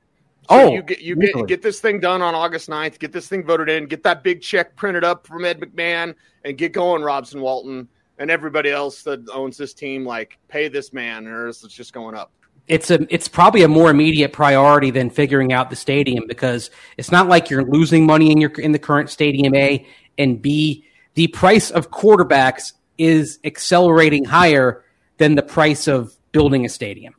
So 0.49 0.61
oh, 0.61 0.73
you 0.73 0.81
get 0.81 1.01
you 1.01 1.15
get 1.15 1.47
get 1.47 1.61
this 1.61 1.79
thing 1.79 1.99
done 1.99 2.23
on 2.23 2.33
August 2.33 2.69
9th, 2.69 2.97
get 2.97 3.11
this 3.11 3.27
thing 3.27 3.45
voted 3.45 3.69
in, 3.69 3.85
get 3.85 4.01
that 4.01 4.23
big 4.23 4.41
check 4.41 4.75
printed 4.75 5.03
up 5.03 5.27
from 5.27 5.45
Ed 5.45 5.59
McMahon, 5.59 6.15
and 6.43 6.57
get 6.57 6.71
going, 6.71 7.03
Robson 7.03 7.39
Walton 7.39 7.87
and 8.19 8.29
everybody 8.29 8.69
else 8.69 9.01
that 9.03 9.27
owns 9.29 9.57
this 9.57 9.73
team. 9.73 10.05
Like, 10.05 10.37
pay 10.47 10.67
this 10.67 10.93
man, 10.93 11.27
or 11.27 11.47
it's 11.47 11.61
just 11.61 11.93
going 11.93 12.15
up 12.15 12.31
it's 12.67 12.91
a 12.91 12.99
it's 13.13 13.27
probably 13.27 13.63
a 13.63 13.67
more 13.67 13.89
immediate 13.89 14.31
priority 14.31 14.91
than 14.91 15.09
figuring 15.09 15.51
out 15.51 15.71
the 15.71 15.75
stadium 15.75 16.25
because 16.27 16.69
it's 16.97 17.11
not 17.11 17.27
like 17.27 17.49
you're 17.49 17.65
losing 17.65 18.05
money 18.05 18.31
in 18.31 18.39
your 18.39 18.51
in 18.51 18.71
the 18.71 18.79
current 18.79 19.09
stadium 19.09 19.55
A 19.55 19.85
and 20.17 20.41
B 20.41 20.85
the 21.15 21.27
price 21.27 21.71
of 21.71 21.89
quarterbacks 21.89 22.73
is 22.97 23.39
accelerating 23.43 24.23
higher 24.23 24.85
than 25.17 25.35
the 25.35 25.41
price 25.41 25.87
of 25.87 26.15
building 26.31 26.65
a 26.65 26.69
stadium. 26.69 27.15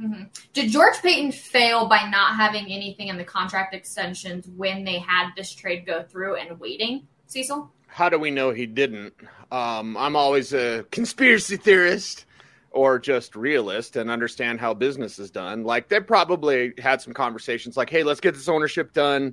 Mm-hmm. 0.00 0.24
Did 0.52 0.70
George 0.70 0.96
Paton 1.02 1.32
fail 1.32 1.86
by 1.86 2.08
not 2.08 2.36
having 2.36 2.66
anything 2.66 3.08
in 3.08 3.16
the 3.16 3.24
contract 3.24 3.74
extensions 3.74 4.48
when 4.48 4.84
they 4.84 4.98
had 4.98 5.30
this 5.36 5.52
trade 5.52 5.86
go 5.86 6.02
through 6.02 6.36
and 6.36 6.58
waiting, 6.58 7.06
Cecil? 7.26 7.70
How 7.94 8.08
do 8.08 8.18
we 8.18 8.32
know 8.32 8.50
he 8.50 8.66
didn't? 8.66 9.14
Um, 9.52 9.96
I'm 9.96 10.16
always 10.16 10.52
a 10.52 10.84
conspiracy 10.90 11.56
theorist 11.56 12.24
or 12.72 12.98
just 12.98 13.36
realist 13.36 13.94
and 13.94 14.10
understand 14.10 14.58
how 14.58 14.74
business 14.74 15.20
is 15.20 15.30
done. 15.30 15.62
Like 15.62 15.88
they 15.88 16.00
probably 16.00 16.72
had 16.78 17.00
some 17.00 17.12
conversations 17.12 17.76
like, 17.76 17.88
hey, 17.88 18.02
let's 18.02 18.18
get 18.18 18.34
this 18.34 18.48
ownership 18.48 18.92
done. 18.94 19.32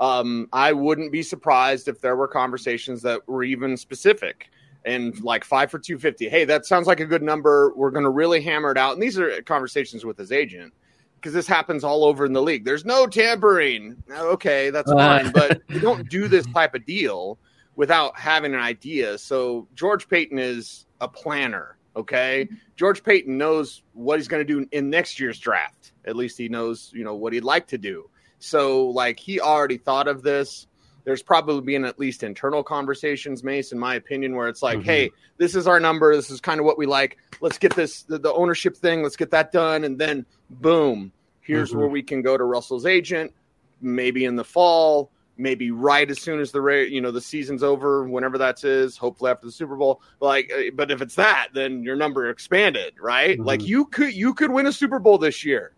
Um, 0.00 0.48
I 0.52 0.72
wouldn't 0.72 1.12
be 1.12 1.22
surprised 1.22 1.86
if 1.86 2.00
there 2.00 2.16
were 2.16 2.26
conversations 2.26 3.00
that 3.02 3.28
were 3.28 3.44
even 3.44 3.76
specific 3.76 4.50
and 4.84 5.22
like 5.22 5.44
five 5.44 5.70
for 5.70 5.78
250. 5.78 6.28
Hey, 6.28 6.44
that 6.44 6.66
sounds 6.66 6.88
like 6.88 6.98
a 6.98 7.06
good 7.06 7.22
number. 7.22 7.72
We're 7.76 7.92
going 7.92 8.02
to 8.02 8.10
really 8.10 8.42
hammer 8.42 8.72
it 8.72 8.76
out. 8.76 8.94
And 8.94 9.00
these 9.00 9.20
are 9.20 9.40
conversations 9.42 10.04
with 10.04 10.18
his 10.18 10.32
agent 10.32 10.74
because 11.14 11.32
this 11.32 11.46
happens 11.46 11.84
all 11.84 12.02
over 12.04 12.26
in 12.26 12.32
the 12.32 12.42
league. 12.42 12.64
There's 12.64 12.84
no 12.84 13.06
tampering. 13.06 14.02
Okay, 14.10 14.70
that's 14.70 14.90
uh. 14.90 14.96
fine. 14.96 15.30
but 15.30 15.62
you 15.68 15.78
don't 15.78 16.08
do 16.08 16.26
this 16.26 16.44
type 16.46 16.74
of 16.74 16.84
deal 16.84 17.38
without 17.80 18.18
having 18.18 18.52
an 18.52 18.60
idea. 18.60 19.16
So 19.16 19.66
George 19.74 20.06
Paton 20.06 20.38
is 20.38 20.84
a 21.00 21.08
planner 21.08 21.78
Okay. 21.96 22.48
George 22.76 23.02
Paton 23.02 23.36
knows 23.36 23.82
what 23.94 24.18
he's 24.18 24.28
going 24.28 24.46
to 24.46 24.52
do 24.60 24.66
in 24.70 24.90
next 24.90 25.18
year's 25.18 25.38
draft. 25.38 25.92
At 26.04 26.16
least 26.16 26.38
he 26.38 26.48
knows, 26.48 26.90
you 26.94 27.04
know, 27.04 27.14
what 27.14 27.32
he'd 27.32 27.44
like 27.44 27.66
to 27.68 27.78
do. 27.78 28.08
So, 28.38 28.86
like, 28.86 29.18
he 29.18 29.40
already 29.40 29.76
thought 29.76 30.08
of 30.08 30.22
this. 30.22 30.66
There's 31.04 31.22
probably 31.22 31.60
been 31.60 31.84
at 31.84 31.98
least 31.98 32.22
internal 32.22 32.62
conversations, 32.62 33.42
Mase, 33.42 33.72
in 33.72 33.78
my 33.78 33.96
opinion, 33.96 34.36
where 34.36 34.48
it's 34.48 34.62
like, 34.62 34.78
mm-hmm. 34.78 34.86
hey, 34.86 35.10
this 35.36 35.54
is 35.54 35.66
our 35.66 35.80
number. 35.80 36.14
This 36.14 36.30
is 36.30 36.40
kind 36.40 36.60
of 36.60 36.66
what 36.66 36.78
we 36.78 36.86
like. 36.86 37.18
Let's 37.40 37.58
get 37.58 37.74
this, 37.74 38.02
the, 38.04 38.18
the 38.18 38.32
ownership 38.32 38.76
thing, 38.76 39.02
let's 39.02 39.16
get 39.16 39.30
that 39.32 39.52
done. 39.52 39.84
And 39.84 39.98
then, 39.98 40.24
boom, 40.48 41.12
here's 41.40 41.70
mm-hmm. 41.70 41.80
where 41.80 41.88
we 41.88 42.02
can 42.02 42.22
go 42.22 42.36
to 42.36 42.44
Russell's 42.44 42.86
agent, 42.86 43.32
maybe 43.80 44.24
in 44.24 44.36
the 44.36 44.44
fall 44.44 45.10
maybe 45.40 45.70
right 45.70 46.10
as 46.10 46.20
soon 46.20 46.40
as 46.40 46.52
the 46.52 46.62
you 46.90 47.00
know 47.00 47.10
the 47.10 47.20
season's 47.20 47.62
over, 47.62 48.04
whenever 48.04 48.38
that 48.38 48.62
is, 48.62 48.96
hopefully 48.96 49.30
after 49.30 49.46
the 49.46 49.52
Super 49.52 49.76
Bowl. 49.76 50.02
Like, 50.20 50.52
uh, 50.54 50.70
but 50.74 50.90
if 50.90 51.00
it's 51.00 51.14
that, 51.16 51.48
then 51.54 51.82
your 51.82 51.96
number 51.96 52.28
expanded, 52.28 52.94
right? 53.00 53.36
Mm-hmm. 53.36 53.46
Like 53.46 53.66
you 53.66 53.86
could 53.86 54.14
you 54.14 54.34
could 54.34 54.50
win 54.50 54.66
a 54.66 54.72
Super 54.72 54.98
Bowl 54.98 55.18
this 55.18 55.44
year. 55.44 55.72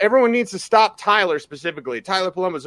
Everyone 0.00 0.30
needs 0.30 0.50
to 0.50 0.58
stop 0.58 0.98
Tyler 0.98 1.38
specifically. 1.38 2.00
Tyler 2.00 2.30
Palomas 2.30 2.66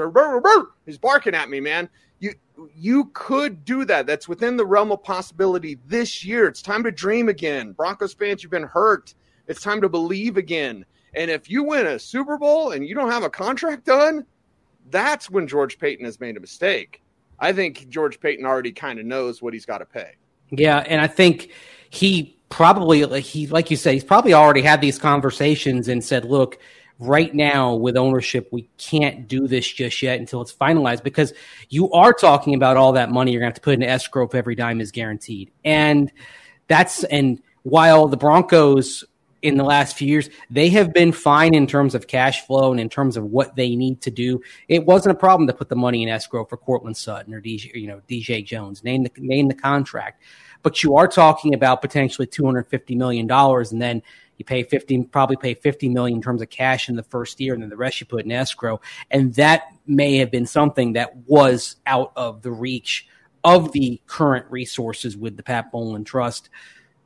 he's 0.86 0.98
barking 0.98 1.36
at 1.36 1.50
me, 1.50 1.60
man. 1.60 1.88
You 2.20 2.34
you 2.76 3.06
could 3.14 3.64
do 3.64 3.86
that. 3.86 4.08
That's 4.08 4.28
within 4.28 4.58
the 4.58 4.66
realm 4.66 4.92
of 4.92 5.04
possibility 5.04 5.78
this 5.86 6.26
year. 6.26 6.48
It's 6.48 6.62
time 6.62 6.84
to 6.84 6.92
dream 6.92 7.30
again. 7.30 7.74
Broncos 7.74 8.14
fans, 8.14 8.44
you've 8.44 8.52
been 8.52 8.64
hurt. 8.64 9.14
It's 9.48 9.62
time 9.62 9.82
to 9.82 9.90
believe 9.90 10.38
again. 10.38 10.86
And 11.16 11.30
if 11.30 11.50
you 11.50 11.64
win 11.64 11.86
a 11.86 12.00
Super 12.00 12.38
Bowl 12.38 12.72
and 12.72 12.88
you 12.88 12.96
don't 12.96 13.12
have 13.12 13.24
a 13.24 13.30
contract 13.30 13.86
done, 13.86 14.26
that's 14.90 15.30
when 15.30 15.48
George 15.48 15.80
Paton 15.80 16.06
has 16.06 16.20
made 16.20 16.38
a 16.38 16.40
mistake. 16.40 17.02
I 17.40 17.52
think 17.52 17.90
George 17.90 18.20
Paton 18.20 18.46
already 18.46 18.72
kind 18.72 19.00
of 19.00 19.06
knows 19.06 19.42
what 19.42 19.54
he's 19.54 19.66
got 19.66 19.80
to 19.80 19.86
pay. 19.86 20.12
Yeah, 20.52 20.80
and 20.80 21.02
I 21.02 21.08
think 21.08 21.52
he 21.90 22.38
probably 22.50 23.22
he 23.22 23.48
like 23.48 23.72
you 23.72 23.78
said 23.78 23.94
he's 23.94 24.04
probably 24.04 24.34
already 24.34 24.62
had 24.62 24.82
these 24.82 25.00
conversations 25.00 25.88
and 25.88 26.04
said, 26.04 26.26
"Look, 26.26 26.60
right 27.00 27.34
now 27.34 27.74
with 27.74 27.98
ownership, 27.98 28.50
we 28.52 28.70
can't 28.78 29.28
do 29.28 29.48
this 29.48 29.68
just 29.68 30.02
yet 30.02 30.20
until 30.20 30.42
it's 30.42 30.54
finalized 30.54 31.04
because 31.04 31.34
you 31.70 31.92
are 31.92 32.14
talking 32.14 32.54
about 32.54 32.78
all 32.78 32.94
that 32.94 33.10
money 33.10 33.32
you're 33.32 33.42
going 33.42 33.52
to 33.52 33.56
have 33.56 33.62
to 33.62 33.62
put 33.62 33.74
in 33.74 33.84
escrow 33.84 34.26
if 34.26 34.36
every 34.36 34.56
dime 34.56 34.80
is 34.80 34.92
guaranteed." 34.92 35.52
And 35.66 36.12
that's 36.68 37.04
and 37.06 37.42
while 37.64 38.08
the 38.08 38.18
Broncos 38.18 39.04
in 39.44 39.58
the 39.58 39.64
last 39.64 39.98
few 39.98 40.08
years, 40.08 40.30
they 40.50 40.70
have 40.70 40.94
been 40.94 41.12
fine 41.12 41.54
in 41.54 41.68
terms 41.68 41.94
of 41.94 42.08
cash 42.08 42.48
flow 42.48 42.72
and 42.72 42.80
in 42.80 42.90
terms 42.90 43.18
of 43.18 43.26
what 43.26 43.56
they 43.56 43.76
need 43.76 44.02
to 44.02 44.10
do. 44.10 44.42
It 44.70 44.86
wasn't 44.86 45.16
a 45.16 45.20
problem 45.20 45.48
to 45.48 45.54
put 45.54 45.68
the 45.68 45.76
money 45.76 46.02
in 46.02 46.10
escrow 46.10 46.46
for 46.46 46.56
Courtland 46.56 46.96
Sutton 46.96 47.34
or 47.34 47.42
DJ, 47.42 47.76
you 47.76 47.88
know, 47.88 48.02
DJ 48.10 48.44
Jones. 48.44 48.84
Name 48.86 49.04
the 49.04 49.12
name 49.18 49.50
the 49.50 49.54
contract. 49.54 50.24
but 50.64 50.82
you 50.82 50.96
are 50.96 51.10
talking 51.10 51.54
about 51.54 51.82
potentially 51.82 52.26
$250 52.26 52.96
million. 52.96 53.30
And 53.30 53.82
then 53.82 54.02
you 54.38 54.46
pay 54.46 54.64
50, 54.64 55.04
probably 55.06 55.36
pay 55.36 55.54
50 55.54 55.90
million 55.90 56.18
in 56.18 56.24
terms 56.24 56.42
of 56.42 56.50
cash 56.50 56.88
in 56.88 56.96
the 56.96 57.04
first 57.04 57.40
year, 57.42 57.54
and 57.54 57.62
then 57.62 57.70
the 57.70 57.76
rest 57.76 58.00
you 58.00 58.08
put 58.08 58.24
in 58.24 58.32
escrow. 58.32 58.80
And 59.12 59.34
that 59.36 59.64
may 59.86 60.18
have 60.18 60.32
been 60.32 60.46
something 60.46 60.94
that 60.94 61.18
was 61.28 61.76
out 61.86 62.14
of 62.16 62.42
the 62.42 62.52
reach 62.52 63.08
of 63.44 63.74
the 63.74 64.02
current 64.08 64.46
resources 64.50 65.18
with 65.18 65.36
the 65.36 65.44
Pat 65.44 65.70
Bowlen 65.70 66.06
Trust 66.06 66.50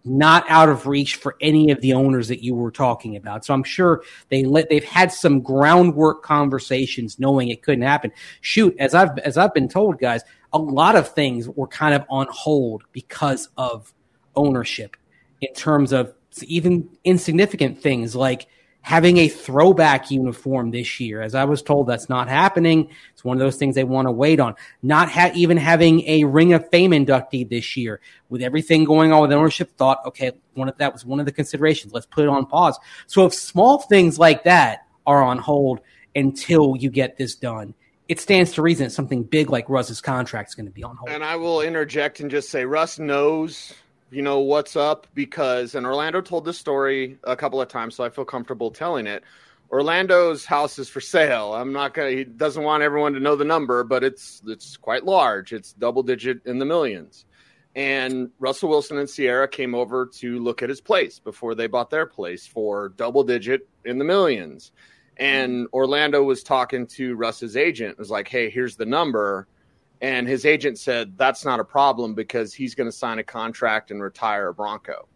not 0.05 0.45
out 0.49 0.69
of 0.69 0.87
reach 0.87 1.15
for 1.15 1.35
any 1.41 1.71
of 1.71 1.81
the 1.81 1.93
owners 1.93 2.27
that 2.29 2.43
you 2.43 2.55
were 2.55 2.71
talking 2.71 3.15
about. 3.15 3.43
So 3.43 3.53
I'm 3.53 3.63
sure 3.63 4.03
they 4.29 4.43
let 4.43 4.69
they've 4.69 4.83
had 4.83 5.11
some 5.11 5.41
groundwork 5.41 6.23
conversations 6.23 7.19
knowing 7.19 7.49
it 7.49 7.61
couldn't 7.61 7.83
happen. 7.83 8.11
Shoot, 8.41 8.75
as 8.79 8.95
I've 8.95 9.17
as 9.19 9.37
I've 9.37 9.53
been 9.53 9.67
told, 9.67 9.99
guys, 9.99 10.23
a 10.53 10.57
lot 10.57 10.95
of 10.95 11.09
things 11.09 11.49
were 11.49 11.67
kind 11.67 11.93
of 11.93 12.05
on 12.09 12.27
hold 12.29 12.83
because 12.91 13.49
of 13.57 13.93
ownership 14.35 14.95
in 15.41 15.53
terms 15.53 15.91
of 15.91 16.13
even 16.43 16.89
insignificant 17.03 17.81
things 17.81 18.15
like 18.15 18.47
having 18.87 19.17
a 19.17 19.27
throwback 19.27 20.09
uniform 20.11 20.71
this 20.71 20.97
year. 21.01 21.21
As 21.21 21.35
I 21.35 21.43
was 21.43 21.61
told, 21.61 21.87
that's 21.87 22.07
not 22.07 22.29
happening. 22.29 22.89
It's 23.11 23.21
one 23.21 23.35
of 23.35 23.39
those 23.39 23.57
things 23.57 23.75
they 23.75 23.83
want 23.83 24.07
to 24.07 24.13
wait 24.13 24.39
on. 24.39 24.55
Not 24.81 25.09
ha- 25.09 25.31
even 25.35 25.57
having 25.57 26.07
a 26.07 26.23
Ring 26.23 26.53
of 26.53 26.69
Fame 26.69 26.91
inductee 26.91 27.49
this 27.49 27.75
year, 27.75 27.99
with 28.29 28.41
everything 28.41 28.85
going 28.85 29.11
on 29.11 29.23
with 29.23 29.33
ownership. 29.33 29.75
Thought, 29.75 29.99
okay, 30.05 30.31
one 30.53 30.69
of, 30.69 30.77
that 30.77 30.93
was 30.93 31.05
one 31.05 31.19
of 31.19 31.25
the 31.25 31.33
considerations. 31.33 31.91
Let's 31.91 32.05
put 32.05 32.23
it 32.23 32.29
on 32.29 32.45
pause. 32.45 32.79
So 33.07 33.25
if 33.25 33.33
small 33.33 33.79
things 33.79 34.17
like 34.17 34.45
that 34.45 34.87
are 35.05 35.21
on 35.21 35.37
hold 35.37 35.81
until 36.15 36.77
you 36.77 36.89
get 36.89 37.17
this 37.17 37.35
done, 37.35 37.73
it 38.07 38.21
stands 38.21 38.53
to 38.53 38.61
reason 38.61 38.85
that 38.85 38.91
something 38.91 39.23
big 39.23 39.49
like 39.49 39.67
Russ's 39.67 39.99
contract 39.99 40.51
is 40.51 40.55
going 40.55 40.67
to 40.67 40.71
be 40.71 40.85
on 40.85 40.95
hold. 40.95 41.09
And 41.09 41.25
I 41.25 41.35
will 41.35 41.59
interject 41.59 42.21
and 42.21 42.31
just 42.31 42.47
say 42.47 42.63
Russ 42.63 42.99
knows 42.99 43.73
you 44.11 44.21
know 44.21 44.39
what's 44.39 44.75
up 44.75 45.07
because 45.13 45.75
and 45.75 45.85
Orlando 45.85 46.21
told 46.21 46.45
this 46.45 46.57
story 46.57 47.17
a 47.23 47.35
couple 47.35 47.61
of 47.61 47.67
times, 47.67 47.95
so 47.95 48.03
I 48.03 48.09
feel 48.09 48.25
comfortable 48.25 48.71
telling 48.71 49.07
it. 49.07 49.23
Orlando's 49.69 50.45
house 50.45 50.79
is 50.79 50.87
for 50.87 51.01
sale. 51.01 51.53
I'm 51.53 51.73
not 51.73 51.93
gonna. 51.93 52.11
He 52.11 52.23
doesn't 52.23 52.63
want 52.63 52.83
everyone 52.83 53.13
to 53.13 53.19
know 53.19 53.35
the 53.35 53.43
number, 53.43 53.83
but 53.83 54.03
it's 54.03 54.41
it's 54.47 54.77
quite 54.77 55.03
large. 55.03 55.51
It's 55.51 55.73
double 55.73 56.03
digit 56.03 56.39
in 56.45 56.59
the 56.59 56.65
millions. 56.65 57.25
And 57.75 58.31
Russell 58.39 58.69
Wilson 58.69 58.97
and 58.97 59.09
Ciara 59.09 59.47
came 59.47 59.75
over 59.75 60.07
to 60.19 60.39
look 60.39 60.63
at 60.63 60.69
his 60.69 60.81
place 60.81 61.19
before 61.19 61.53
they 61.53 61.67
bought 61.67 61.89
their 61.89 62.05
place 62.05 62.47
for 62.47 62.89
double 62.89 63.23
digit 63.23 63.67
in 63.85 63.99
the 63.99 64.05
millions. 64.05 64.71
And 65.17 65.67
Orlando 65.73 66.23
was 66.23 66.43
talking 66.43 66.87
to 66.87 67.15
Russ's 67.15 67.57
agent. 67.57 67.91
It 67.91 67.99
was 67.99 68.09
like, 68.09 68.29
"Hey, 68.29 68.49
here's 68.49 68.77
the 68.77 68.85
number." 68.85 69.47
And 70.01 70.27
his 70.27 70.45
agent 70.45 70.77
said 70.77 71.17
that's 71.17 71.43
not 71.43 71.59
a 71.59 71.63
problem 71.63 72.13
because 72.13 72.53
he's 72.53 72.75
going 72.75 72.87
to 72.87 72.91
sign 72.91 73.19
a 73.19 73.23
contract 73.23 73.91
and 73.91 74.01
retire 74.01 74.49
a 74.49 74.53
Bronco. 74.53 75.07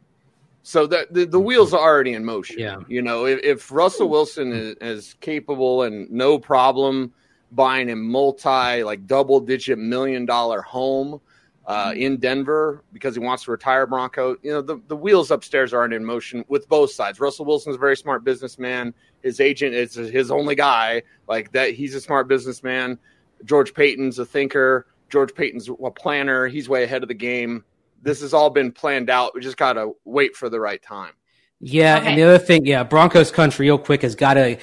So 0.63 0.85
the, 0.87 1.07
the, 1.09 1.25
the 1.25 1.39
wheels 1.39 1.73
are 1.73 1.79
already 1.79 2.13
in 2.13 2.23
motion. 2.23 2.59
Yeah. 2.59 2.77
You 2.87 3.01
know, 3.01 3.25
if, 3.25 3.39
if 3.43 3.71
Russell 3.71 4.09
Wilson 4.09 4.51
is, 4.51 4.75
is 4.81 5.15
capable 5.19 5.83
and 5.83 6.09
no 6.11 6.37
problem 6.37 7.13
buying 7.51 7.89
a 7.89 7.95
multi, 7.95 8.83
like 8.83 9.05
double 9.07 9.39
digit 9.39 9.77
million 9.77 10.25
dollar 10.25 10.61
home 10.61 11.19
uh, 11.65 11.93
in 11.95 12.17
Denver 12.17 12.83
because 12.93 13.15
he 13.15 13.19
wants 13.19 13.43
to 13.43 13.51
retire 13.51 13.85
Bronco, 13.85 14.35
you 14.41 14.51
know, 14.51 14.61
the, 14.61 14.79
the 14.87 14.95
wheels 14.95 15.31
upstairs 15.31 15.73
aren't 15.73 15.93
in 15.93 16.03
motion 16.03 16.45
with 16.47 16.67
both 16.69 16.91
sides. 16.91 17.19
Russell 17.19 17.45
Wilson's 17.45 17.75
a 17.75 17.79
very 17.79 17.97
smart 17.97 18.23
businessman. 18.23 18.93
His 19.23 19.39
agent 19.39 19.73
is 19.73 19.95
his 19.95 20.31
only 20.31 20.55
guy. 20.55 21.03
Like 21.27 21.51
that, 21.51 21.73
he's 21.73 21.93
a 21.95 22.01
smart 22.01 22.27
businessman. 22.27 22.97
George 23.45 23.73
Paton's 23.73 24.19
a 24.19 24.25
thinker. 24.25 24.87
George 25.09 25.35
Paton's 25.35 25.69
a 25.69 25.91
planner. 25.91 26.47
He's 26.47 26.69
way 26.69 26.83
ahead 26.83 27.03
of 27.03 27.07
the 27.07 27.13
game. 27.13 27.63
This 28.01 28.21
has 28.21 28.33
all 28.33 28.49
been 28.49 28.71
planned 28.71 29.09
out. 29.09 29.35
We 29.35 29.41
just 29.41 29.57
got 29.57 29.73
to 29.73 29.93
wait 30.05 30.35
for 30.35 30.49
the 30.49 30.59
right 30.59 30.81
time. 30.81 31.13
Yeah, 31.59 31.97
okay. 31.97 32.07
and 32.07 32.17
the 32.17 32.23
other 32.23 32.39
thing, 32.39 32.65
yeah, 32.65 32.83
Broncos 32.83 33.29
country, 33.31 33.67
real 33.67 33.77
quick, 33.77 34.01
has 34.01 34.15
got 34.15 34.33
to. 34.35 34.57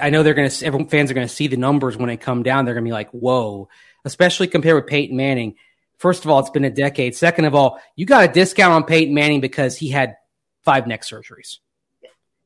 I 0.00 0.10
know 0.10 0.22
they're 0.22 0.34
going 0.34 0.50
to. 0.50 0.66
Everyone 0.66 0.88
fans 0.88 1.10
are 1.10 1.14
going 1.14 1.26
to 1.26 1.32
see 1.32 1.46
the 1.46 1.56
numbers 1.56 1.96
when 1.96 2.08
they 2.08 2.16
come 2.16 2.42
down. 2.42 2.64
They're 2.64 2.74
going 2.74 2.84
to 2.84 2.88
be 2.88 2.92
like, 2.92 3.10
"Whoa!" 3.10 3.68
Especially 4.04 4.46
compared 4.46 4.76
with 4.76 4.86
Peyton 4.86 5.16
Manning. 5.16 5.54
First 5.96 6.24
of 6.24 6.30
all, 6.30 6.40
it's 6.40 6.50
been 6.50 6.64
a 6.64 6.70
decade. 6.70 7.14
Second 7.14 7.44
of 7.44 7.54
all, 7.54 7.80
you 7.96 8.06
got 8.06 8.24
a 8.24 8.32
discount 8.32 8.72
on 8.72 8.84
Peyton 8.84 9.14
Manning 9.14 9.40
because 9.40 9.76
he 9.76 9.88
had 9.88 10.16
five 10.62 10.86
neck 10.86 11.02
surgeries. 11.02 11.58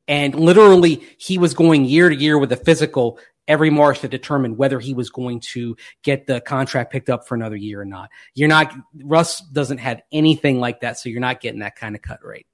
And 0.07 0.35
literally, 0.35 1.07
he 1.17 1.37
was 1.37 1.53
going 1.53 1.85
year 1.85 2.09
to 2.09 2.15
year 2.15 2.37
with 2.37 2.51
a 2.51 2.57
physical 2.57 3.17
every 3.47 3.69
March 3.69 3.99
to 3.99 4.07
determine 4.07 4.57
whether 4.57 4.79
he 4.79 4.93
was 4.93 5.09
going 5.09 5.39
to 5.39 5.75
get 6.03 6.27
the 6.27 6.41
contract 6.41 6.91
picked 6.91 7.09
up 7.09 7.27
for 7.27 7.35
another 7.35 7.55
year 7.55 7.81
or 7.81 7.85
not. 7.85 8.09
You're 8.33 8.49
not, 8.49 8.73
Russ 9.03 9.39
doesn't 9.39 9.77
have 9.79 10.01
anything 10.11 10.59
like 10.59 10.81
that, 10.81 10.99
so 10.99 11.09
you're 11.09 11.19
not 11.19 11.41
getting 11.41 11.59
that 11.59 11.75
kind 11.75 11.95
of 11.95 12.01
cut 12.01 12.23
rate. 12.23 12.47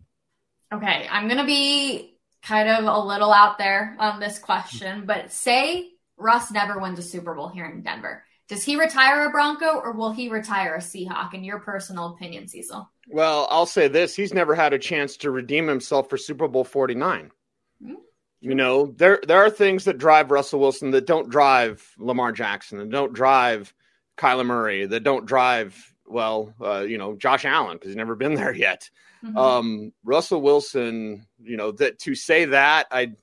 Okay, 0.73 1.07
I'm 1.09 1.27
going 1.27 1.39
to 1.39 1.45
be 1.45 2.17
kind 2.43 2.69
of 2.69 2.85
a 2.85 2.99
little 2.99 3.31
out 3.31 3.57
there 3.57 3.95
on 3.99 4.19
this 4.19 4.39
question, 4.39 5.05
but 5.05 5.31
say 5.31 5.89
Russ 6.17 6.51
never 6.51 6.79
wins 6.79 6.99
a 6.99 7.03
Super 7.03 7.33
Bowl 7.33 7.49
here 7.49 7.65
in 7.65 7.81
Denver. 7.81 8.23
Does 8.47 8.63
he 8.63 8.75
retire 8.75 9.25
a 9.25 9.29
Bronco 9.29 9.79
or 9.79 9.93
will 9.93 10.11
he 10.11 10.27
retire 10.27 10.75
a 10.75 10.79
Seahawk? 10.79 11.33
In 11.33 11.43
your 11.43 11.59
personal 11.59 12.13
opinion, 12.13 12.49
Cecil? 12.49 12.89
Well, 13.07 13.47
I'll 13.49 13.65
say 13.65 13.87
this: 13.87 14.13
he's 14.13 14.33
never 14.33 14.55
had 14.55 14.73
a 14.73 14.79
chance 14.79 15.15
to 15.17 15.31
redeem 15.31 15.67
himself 15.67 16.09
for 16.09 16.17
Super 16.17 16.49
Bowl 16.49 16.65
forty 16.65 16.93
nine. 16.93 17.31
Mm-hmm. 17.81 17.95
You 18.41 18.55
know, 18.55 18.87
there 18.97 19.21
there 19.27 19.43
are 19.45 19.51
things 19.51 19.85
that 19.85 19.99
drive 19.99 20.31
Russell 20.31 20.59
Wilson 20.59 20.91
that 20.91 21.05
don't 21.05 21.29
drive 21.29 21.87
Lamar 21.99 22.31
Jackson, 22.31 22.79
that 22.79 22.89
don't 22.89 23.13
drive 23.13 23.73
Kyler 24.17 24.45
Murray, 24.45 24.85
that 24.87 25.03
don't 25.03 25.27
drive 25.27 25.93
well, 26.07 26.53
uh, 26.59 26.81
you 26.81 26.97
know, 26.97 27.15
Josh 27.15 27.45
Allen 27.45 27.77
because 27.77 27.89
he's 27.89 27.95
never 27.95 28.15
been 28.15 28.33
there 28.35 28.53
yet. 28.53 28.89
Mm-hmm. 29.23 29.37
Um, 29.37 29.93
Russell 30.03 30.41
Wilson, 30.41 31.27
you 31.41 31.55
know, 31.55 31.71
that 31.73 31.99
to 31.99 32.15
say 32.15 32.45
that 32.45 32.87
I 32.91 33.13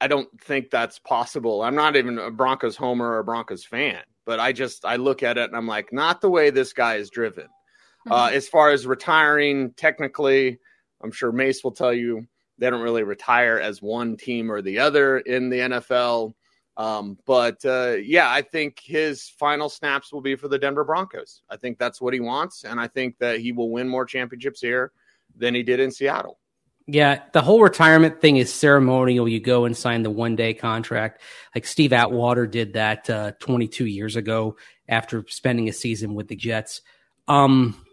I 0.00 0.08
don't 0.08 0.28
think 0.40 0.70
that's 0.70 0.98
possible. 0.98 1.62
I'm 1.62 1.76
not 1.76 1.94
even 1.94 2.18
a 2.18 2.30
Broncos 2.30 2.76
homer 2.76 3.10
or 3.12 3.18
a 3.20 3.24
Broncos 3.24 3.64
fan, 3.64 4.00
but 4.26 4.40
I 4.40 4.52
just 4.52 4.84
I 4.84 4.96
look 4.96 5.22
at 5.22 5.38
it 5.38 5.44
and 5.44 5.56
I'm 5.56 5.68
like, 5.68 5.92
not 5.92 6.20
the 6.20 6.30
way 6.30 6.50
this 6.50 6.72
guy 6.72 6.96
is 6.96 7.10
driven. 7.10 7.44
Mm-hmm. 7.44 8.12
Uh, 8.12 8.30
as 8.30 8.48
far 8.48 8.70
as 8.70 8.84
retiring, 8.84 9.72
technically, 9.74 10.58
I'm 11.00 11.12
sure 11.12 11.30
Mase 11.30 11.62
will 11.62 11.70
tell 11.70 11.92
you 11.92 12.26
they 12.62 12.70
don't 12.70 12.80
really 12.80 13.02
retire 13.02 13.58
as 13.58 13.82
one 13.82 14.16
team 14.16 14.48
or 14.48 14.62
the 14.62 14.78
other 14.78 15.18
in 15.18 15.50
the 15.50 15.58
NFL. 15.58 16.32
Um, 16.76 17.18
but 17.26 17.62
uh, 17.64 17.96
yeah, 18.00 18.30
I 18.30 18.40
think 18.40 18.78
his 18.78 19.28
final 19.28 19.68
snaps 19.68 20.12
will 20.12 20.20
be 20.20 20.36
for 20.36 20.46
the 20.46 20.60
Denver 20.60 20.84
Broncos. 20.84 21.42
I 21.50 21.56
think 21.56 21.76
that's 21.76 22.00
what 22.00 22.14
he 22.14 22.20
wants, 22.20 22.62
and 22.62 22.78
I 22.78 22.86
think 22.86 23.18
that 23.18 23.40
he 23.40 23.50
will 23.50 23.70
win 23.70 23.88
more 23.88 24.04
championships 24.04 24.60
here 24.60 24.92
than 25.36 25.56
he 25.56 25.64
did 25.64 25.80
in 25.80 25.90
Seattle. 25.90 26.38
Yeah, 26.86 27.22
the 27.32 27.42
whole 27.42 27.60
retirement 27.60 28.20
thing 28.20 28.36
is 28.36 28.52
ceremonial. 28.52 29.28
You 29.28 29.40
go 29.40 29.64
and 29.64 29.76
sign 29.76 30.04
the 30.04 30.10
one 30.10 30.36
day 30.36 30.54
contract. 30.54 31.20
Like 31.56 31.66
Steve 31.66 31.92
Atwater 31.92 32.46
did 32.46 32.74
that 32.74 33.10
uh, 33.10 33.32
22 33.40 33.86
years 33.86 34.14
ago 34.14 34.56
after 34.88 35.24
spending 35.28 35.68
a 35.68 35.72
season 35.72 36.14
with 36.14 36.28
the 36.28 36.36
Jets. 36.36 36.80
Um, 37.26 37.84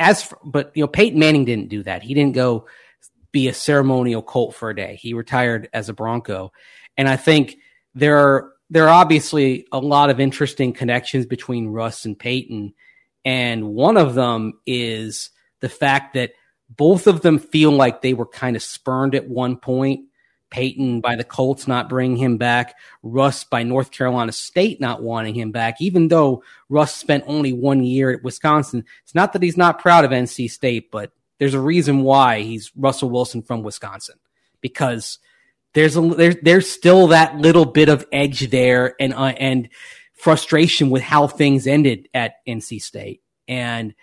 as 0.00 0.24
for, 0.24 0.38
but 0.44 0.72
you 0.74 0.82
know, 0.82 0.88
Peyton 0.88 1.18
Manning 1.18 1.44
didn't 1.44 1.68
do 1.68 1.84
that. 1.84 2.02
He 2.02 2.12
didn't 2.12 2.34
go 2.34 2.66
be 3.34 3.48
a 3.48 3.52
ceremonial 3.52 4.22
Colt 4.22 4.54
for 4.54 4.70
a 4.70 4.76
day. 4.76 4.94
He 4.94 5.12
retired 5.12 5.68
as 5.74 5.90
a 5.90 5.92
Bronco. 5.92 6.52
And 6.96 7.08
I 7.08 7.16
think 7.16 7.58
there 7.94 8.16
are 8.16 8.52
there 8.70 8.84
are 8.84 8.94
obviously 8.94 9.66
a 9.72 9.78
lot 9.78 10.08
of 10.08 10.20
interesting 10.20 10.72
connections 10.72 11.26
between 11.26 11.66
Russ 11.66 12.06
and 12.06 12.18
Peyton. 12.18 12.72
And 13.24 13.74
one 13.74 13.98
of 13.98 14.14
them 14.14 14.54
is 14.66 15.30
the 15.60 15.68
fact 15.68 16.14
that 16.14 16.32
both 16.70 17.06
of 17.06 17.20
them 17.20 17.38
feel 17.38 17.72
like 17.72 18.00
they 18.00 18.14
were 18.14 18.26
kind 18.26 18.56
of 18.56 18.62
spurned 18.62 19.14
at 19.14 19.28
one 19.28 19.58
point. 19.58 20.06
Peyton 20.50 21.00
by 21.00 21.16
the 21.16 21.24
Colts 21.24 21.66
not 21.66 21.88
bringing 21.88 22.16
him 22.16 22.36
back, 22.36 22.76
Russ 23.02 23.42
by 23.42 23.64
North 23.64 23.90
Carolina 23.90 24.30
State 24.30 24.80
not 24.80 25.02
wanting 25.02 25.34
him 25.34 25.50
back, 25.50 25.80
even 25.80 26.06
though 26.06 26.44
Russ 26.68 26.94
spent 26.94 27.24
only 27.26 27.52
one 27.52 27.82
year 27.82 28.12
at 28.12 28.22
Wisconsin. 28.22 28.84
It's 29.02 29.16
not 29.16 29.32
that 29.32 29.42
he's 29.42 29.56
not 29.56 29.80
proud 29.80 30.04
of 30.04 30.12
NC 30.12 30.48
State, 30.48 30.92
but 30.92 31.10
there's 31.38 31.54
a 31.54 31.60
reason 31.60 32.02
why 32.02 32.40
he's 32.40 32.70
Russell 32.76 33.10
Wilson 33.10 33.42
from 33.42 33.62
Wisconsin 33.62 34.16
because 34.60 35.18
there's 35.74 35.96
a 35.96 36.00
there's 36.00 36.36
there's 36.42 36.70
still 36.70 37.08
that 37.08 37.36
little 37.36 37.64
bit 37.64 37.88
of 37.88 38.06
edge 38.12 38.50
there 38.50 38.94
and 39.00 39.12
uh, 39.12 39.34
and 39.38 39.68
frustration 40.14 40.90
with 40.90 41.02
how 41.02 41.26
things 41.26 41.66
ended 41.66 42.08
at 42.14 42.36
NC 42.46 42.80
State. 42.80 43.20
And 43.46 43.94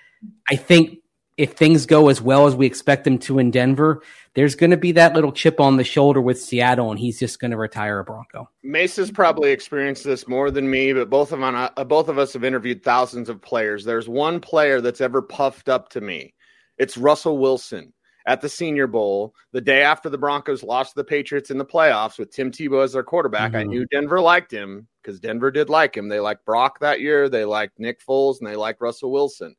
I 0.47 0.55
think 0.55 0.99
if 1.37 1.53
things 1.53 1.87
go 1.87 2.09
as 2.09 2.21
well 2.21 2.45
as 2.45 2.55
we 2.55 2.67
expect 2.67 3.05
them 3.05 3.17
to 3.17 3.39
in 3.39 3.49
Denver, 3.49 4.03
there's 4.35 4.53
going 4.53 4.69
to 4.69 4.77
be 4.77 4.91
that 4.91 5.15
little 5.15 5.31
chip 5.31 5.59
on 5.59 5.77
the 5.77 5.83
shoulder 5.83 6.21
with 6.21 6.39
Seattle, 6.39 6.91
and 6.91 6.99
he's 6.99 7.17
just 7.17 7.39
going 7.39 7.51
to 7.51 7.57
retire 7.57 7.99
a 7.99 8.03
Bronco. 8.03 8.47
Mase's 8.61 9.09
probably 9.09 9.51
experienced 9.51 10.03
this 10.03 10.27
more 10.27 10.51
than 10.51 10.69
me, 10.69 10.93
but 10.93 11.09
both 11.09 11.31
of, 11.31 11.41
on, 11.41 11.55
uh, 11.55 11.83
both 11.85 12.09
of 12.09 12.19
us 12.19 12.33
have 12.33 12.43
interviewed 12.43 12.83
thousands 12.83 13.29
of 13.29 13.41
players. 13.41 13.83
There's 13.83 14.07
one 14.07 14.39
player 14.39 14.81
that's 14.81 15.01
ever 15.01 15.21
puffed 15.21 15.69
up 15.69 15.89
to 15.89 16.01
me 16.01 16.33
it's 16.81 16.97
Russell 16.97 17.37
Wilson 17.37 17.93
at 18.25 18.41
the 18.41 18.49
Senior 18.49 18.87
Bowl 18.87 19.35
the 19.51 19.61
day 19.61 19.83
after 19.83 20.09
the 20.09 20.17
Broncos 20.17 20.63
lost 20.63 20.93
to 20.93 20.95
the 20.95 21.03
Patriots 21.03 21.51
in 21.51 21.59
the 21.59 21.65
playoffs 21.65 22.17
with 22.17 22.31
Tim 22.31 22.49
Tebow 22.49 22.83
as 22.83 22.93
their 22.93 23.03
quarterback. 23.03 23.51
Mm-hmm. 23.51 23.59
I 23.59 23.63
knew 23.65 23.85
Denver 23.85 24.19
liked 24.19 24.51
him 24.51 24.87
because 25.01 25.19
Denver 25.19 25.51
did 25.51 25.69
like 25.69 25.95
him. 25.95 26.09
They 26.09 26.19
liked 26.19 26.43
Brock 26.43 26.79
that 26.79 26.99
year, 26.99 27.29
they 27.29 27.45
liked 27.45 27.77
Nick 27.77 28.03
Foles, 28.03 28.39
and 28.39 28.49
they 28.49 28.55
liked 28.55 28.81
Russell 28.81 29.11
Wilson. 29.11 29.55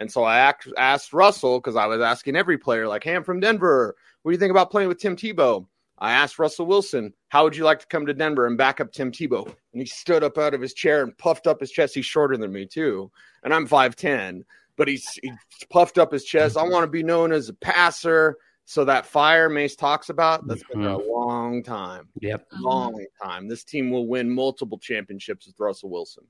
And 0.00 0.10
so 0.10 0.24
I 0.24 0.54
asked 0.78 1.12
Russell 1.12 1.60
because 1.60 1.76
I 1.76 1.84
was 1.84 2.00
asking 2.00 2.36
every 2.36 2.56
player, 2.56 2.88
like, 2.88 3.04
"Hey, 3.04 3.14
I'm 3.14 3.22
from 3.22 3.40
Denver. 3.40 3.94
What 4.22 4.30
do 4.30 4.34
you 4.34 4.40
think 4.40 4.50
about 4.50 4.70
playing 4.70 4.88
with 4.88 4.98
Tim 4.98 5.14
Tebow?" 5.14 5.66
I 5.98 6.12
asked 6.12 6.38
Russell 6.38 6.64
Wilson, 6.64 7.12
"How 7.28 7.44
would 7.44 7.54
you 7.54 7.64
like 7.64 7.80
to 7.80 7.86
come 7.86 8.06
to 8.06 8.14
Denver 8.14 8.46
and 8.46 8.56
back 8.56 8.80
up 8.80 8.92
Tim 8.92 9.12
Tebow?" 9.12 9.44
And 9.44 9.82
he 9.82 9.84
stood 9.84 10.24
up 10.24 10.38
out 10.38 10.54
of 10.54 10.62
his 10.62 10.72
chair 10.72 11.02
and 11.02 11.16
puffed 11.18 11.46
up 11.46 11.60
his 11.60 11.70
chest. 11.70 11.94
He's 11.94 12.06
shorter 12.06 12.38
than 12.38 12.50
me 12.50 12.66
too, 12.66 13.12
and 13.44 13.52
I'm 13.52 13.66
five 13.66 13.94
ten, 13.94 14.44
but 14.76 14.88
he's 14.88 15.08
he 15.22 15.32
puffed 15.70 15.98
up 15.98 16.12
his 16.12 16.24
chest. 16.24 16.56
I 16.56 16.62
want 16.62 16.84
to 16.84 16.90
be 16.90 17.02
known 17.02 17.32
as 17.32 17.48
a 17.48 17.54
passer. 17.54 18.36
So 18.64 18.84
that 18.84 19.06
fire 19.06 19.48
Mase 19.48 19.74
talks 19.74 20.08
about, 20.08 20.46
that's 20.46 20.62
been 20.62 20.84
a 20.84 20.96
mm-hmm. 20.96 21.10
long 21.10 21.62
time. 21.62 22.08
Yep. 22.20 22.46
Long 22.60 23.04
time. 23.22 23.48
This 23.48 23.64
team 23.64 23.90
will 23.90 24.06
win 24.06 24.30
multiple 24.30 24.78
championships 24.78 25.46
with 25.46 25.56
Russell 25.58 25.90
Wilson. 25.90 26.24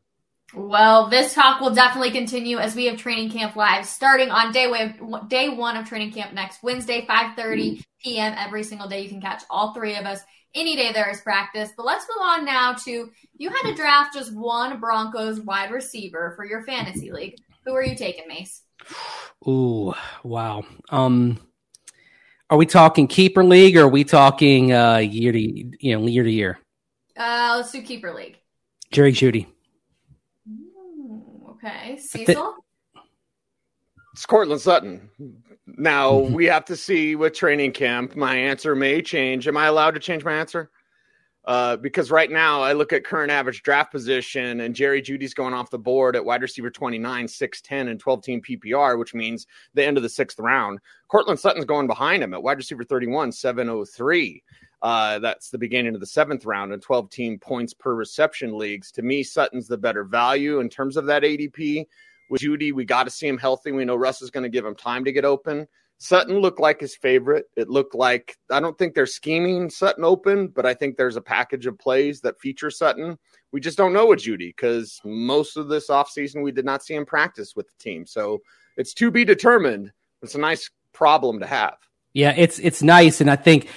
Well, 0.54 1.08
this 1.08 1.34
talk 1.34 1.60
will 1.60 1.74
definitely 1.74 2.10
continue 2.10 2.58
as 2.58 2.74
we 2.74 2.86
have 2.86 2.98
training 2.98 3.30
camp 3.30 3.56
live 3.56 3.86
starting 3.86 4.30
on 4.30 4.52
day 4.52 4.70
way, 4.70 4.94
day 5.28 5.48
one 5.48 5.76
of 5.76 5.88
training 5.88 6.12
camp 6.12 6.34
next 6.34 6.62
Wednesday, 6.62 7.06
5:30 7.06 7.82
p.m. 8.02 8.34
every 8.36 8.62
single 8.62 8.88
day. 8.88 9.02
You 9.02 9.08
can 9.08 9.20
catch 9.20 9.42
all 9.48 9.72
three 9.72 9.96
of 9.96 10.04
us 10.04 10.20
any 10.54 10.76
day 10.76 10.92
there 10.92 11.10
is 11.10 11.20
practice. 11.22 11.70
But 11.76 11.86
let's 11.86 12.06
move 12.08 12.22
on 12.22 12.44
now 12.44 12.74
to 12.84 13.10
you 13.36 13.50
had 13.50 13.70
to 13.70 13.74
draft 13.74 14.14
just 14.14 14.34
one 14.34 14.78
Broncos 14.78 15.40
wide 15.40 15.70
receiver 15.70 16.34
for 16.36 16.44
your 16.44 16.62
fantasy 16.64 17.10
league. 17.12 17.36
Who 17.64 17.74
are 17.74 17.84
you 17.84 17.94
taking, 17.94 18.26
Mase? 18.28 18.62
Ooh, 19.46 19.94
wow. 20.24 20.64
Um, 20.90 21.38
are 22.50 22.58
we 22.58 22.66
talking 22.66 23.06
keeper 23.06 23.44
league 23.44 23.76
or 23.76 23.84
are 23.84 23.88
we 23.88 24.04
talking 24.04 24.72
uh, 24.72 24.98
year 24.98 25.32
to 25.32 25.40
you 25.40 25.98
know 25.98 26.06
year 26.06 26.24
to 26.24 26.30
year? 26.30 26.58
Uh, 27.16 27.54
let's 27.56 27.72
do 27.72 27.82
keeper 27.82 28.12
league. 28.12 28.36
Jerry 28.90 29.12
Jeudy. 29.12 29.46
okay, 31.50 31.96
Cecil. 31.96 32.56
It's 34.12 34.26
Courtland 34.26 34.60
Sutton. 34.60 35.08
Now 35.66 36.18
we 36.18 36.44
have 36.46 36.66
to 36.66 36.76
see 36.76 37.16
with 37.16 37.32
training 37.32 37.72
camp. 37.72 38.16
My 38.16 38.36
answer 38.36 38.74
may 38.74 39.00
change. 39.00 39.48
Am 39.48 39.56
I 39.56 39.66
allowed 39.66 39.92
to 39.92 40.00
change 40.00 40.24
my 40.24 40.34
answer? 40.34 40.70
Uh, 41.44 41.76
because 41.76 42.10
right 42.10 42.30
now 42.30 42.62
I 42.62 42.72
look 42.72 42.92
at 42.92 43.04
current 43.04 43.32
average 43.32 43.62
draft 43.62 43.90
position 43.90 44.60
and 44.60 44.74
Jerry 44.74 45.02
Jeudy's 45.02 45.34
going 45.34 45.54
off 45.54 45.70
the 45.70 45.78
board 45.78 46.14
at 46.14 46.24
wide 46.24 46.42
receiver 46.42 46.70
29, 46.70 47.26
6'10, 47.26 47.90
and 47.90 47.98
12 47.98 48.22
team 48.22 48.40
PPR, 48.40 48.96
which 48.98 49.12
means 49.12 49.46
the 49.74 49.84
end 49.84 49.96
of 49.96 50.04
the 50.04 50.08
sixth 50.08 50.38
round. 50.38 50.78
Courtland 51.08 51.40
Sutton's 51.40 51.64
going 51.64 51.88
behind 51.88 52.22
him 52.22 52.32
at 52.32 52.42
wide 52.42 52.58
receiver 52.58 52.84
31, 52.84 53.32
703. 53.32 54.42
Uh, 54.82 55.18
that's 55.18 55.50
the 55.50 55.58
beginning 55.58 55.94
of 55.94 56.00
the 56.00 56.06
seventh 56.06 56.44
round 56.44 56.72
and 56.72 56.82
12 56.82 57.10
team 57.10 57.38
points 57.38 57.74
per 57.74 57.94
reception 57.94 58.56
leagues. 58.56 58.92
To 58.92 59.02
me, 59.02 59.22
Sutton's 59.22 59.68
the 59.68 59.78
better 59.78 60.04
value 60.04 60.60
in 60.60 60.68
terms 60.68 60.96
of 60.96 61.06
that 61.06 61.22
ADP. 61.22 61.86
With 62.30 62.40
Jeudy, 62.40 62.72
we 62.72 62.84
got 62.84 63.04
to 63.04 63.10
see 63.10 63.28
him 63.28 63.36
healthy. 63.36 63.72
We 63.72 63.84
know 63.84 63.94
Russ 63.96 64.22
is 64.22 64.30
going 64.30 64.44
to 64.44 64.48
give 64.48 64.64
him 64.64 64.74
time 64.74 65.04
to 65.04 65.12
get 65.12 65.24
open. 65.24 65.66
Sutton 66.02 66.40
looked 66.40 66.58
like 66.58 66.80
his 66.80 66.96
favorite. 66.96 67.46
It 67.56 67.70
looked 67.70 67.94
like 67.94 68.36
I 68.50 68.58
don't 68.58 68.76
think 68.76 68.92
they're 68.92 69.06
scheming 69.06 69.70
Sutton 69.70 70.02
open, 70.04 70.48
but 70.48 70.66
I 70.66 70.74
think 70.74 70.96
there's 70.96 71.14
a 71.14 71.20
package 71.20 71.66
of 71.66 71.78
plays 71.78 72.20
that 72.22 72.40
feature 72.40 72.70
Sutton. 72.70 73.16
We 73.52 73.60
just 73.60 73.78
don't 73.78 73.92
know 73.92 74.06
with 74.06 74.18
Jeudy 74.18 74.48
because 74.48 75.00
most 75.04 75.56
of 75.56 75.68
this 75.68 75.90
offseason 75.90 76.42
we 76.42 76.50
did 76.50 76.64
not 76.64 76.82
see 76.82 76.94
him 76.94 77.06
practice 77.06 77.54
with 77.54 77.68
the 77.68 77.78
team. 77.78 78.04
So 78.04 78.42
it's 78.76 78.94
to 78.94 79.12
be 79.12 79.24
determined. 79.24 79.92
It's 80.22 80.34
a 80.34 80.40
nice 80.40 80.68
problem 80.92 81.38
to 81.38 81.46
have. 81.46 81.76
Yeah, 82.14 82.34
it's 82.36 82.58
it's 82.58 82.82
nice, 82.82 83.20
and 83.20 83.30
I 83.30 83.36
think 83.36 83.68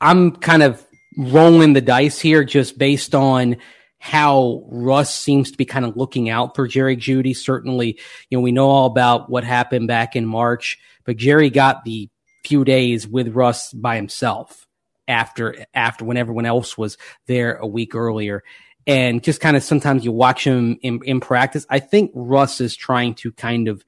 I'm 0.00 0.36
kind 0.36 0.62
of 0.62 0.86
rolling 1.18 1.72
the 1.72 1.80
dice 1.80 2.20
here 2.20 2.44
just 2.44 2.78
based 2.78 3.12
on 3.12 3.56
how 4.04 4.64
Russ 4.66 5.14
seems 5.14 5.52
to 5.52 5.56
be 5.56 5.64
kind 5.64 5.84
of 5.84 5.96
looking 5.96 6.28
out 6.28 6.56
for 6.56 6.66
Jerry 6.66 6.96
Jeudy. 6.96 7.36
Certainly, 7.36 7.98
you 8.28 8.38
know, 8.38 8.42
we 8.42 8.50
know 8.52 8.68
all 8.68 8.86
about 8.86 9.30
what 9.30 9.44
happened 9.44 9.86
back 9.86 10.16
in 10.16 10.26
March 10.26 10.78
but 11.04 11.16
Jerry 11.16 11.50
got 11.50 11.84
the 11.84 12.08
few 12.44 12.64
days 12.64 13.06
with 13.06 13.34
Russ 13.34 13.72
by 13.72 13.96
himself 13.96 14.66
after 15.08 15.66
after 15.74 16.04
when 16.04 16.16
everyone 16.16 16.46
else 16.46 16.76
was 16.78 16.96
there 17.26 17.56
a 17.56 17.66
week 17.66 17.94
earlier. 17.94 18.42
And 18.86 19.22
just 19.22 19.40
kind 19.40 19.56
of 19.56 19.62
sometimes 19.62 20.04
you 20.04 20.10
watch 20.10 20.44
him 20.44 20.76
in, 20.82 21.00
in 21.04 21.20
practice. 21.20 21.64
I 21.70 21.78
think 21.78 22.10
Russ 22.14 22.60
is 22.60 22.74
trying 22.74 23.14
to 23.16 23.30
kind 23.30 23.68
of 23.68 23.84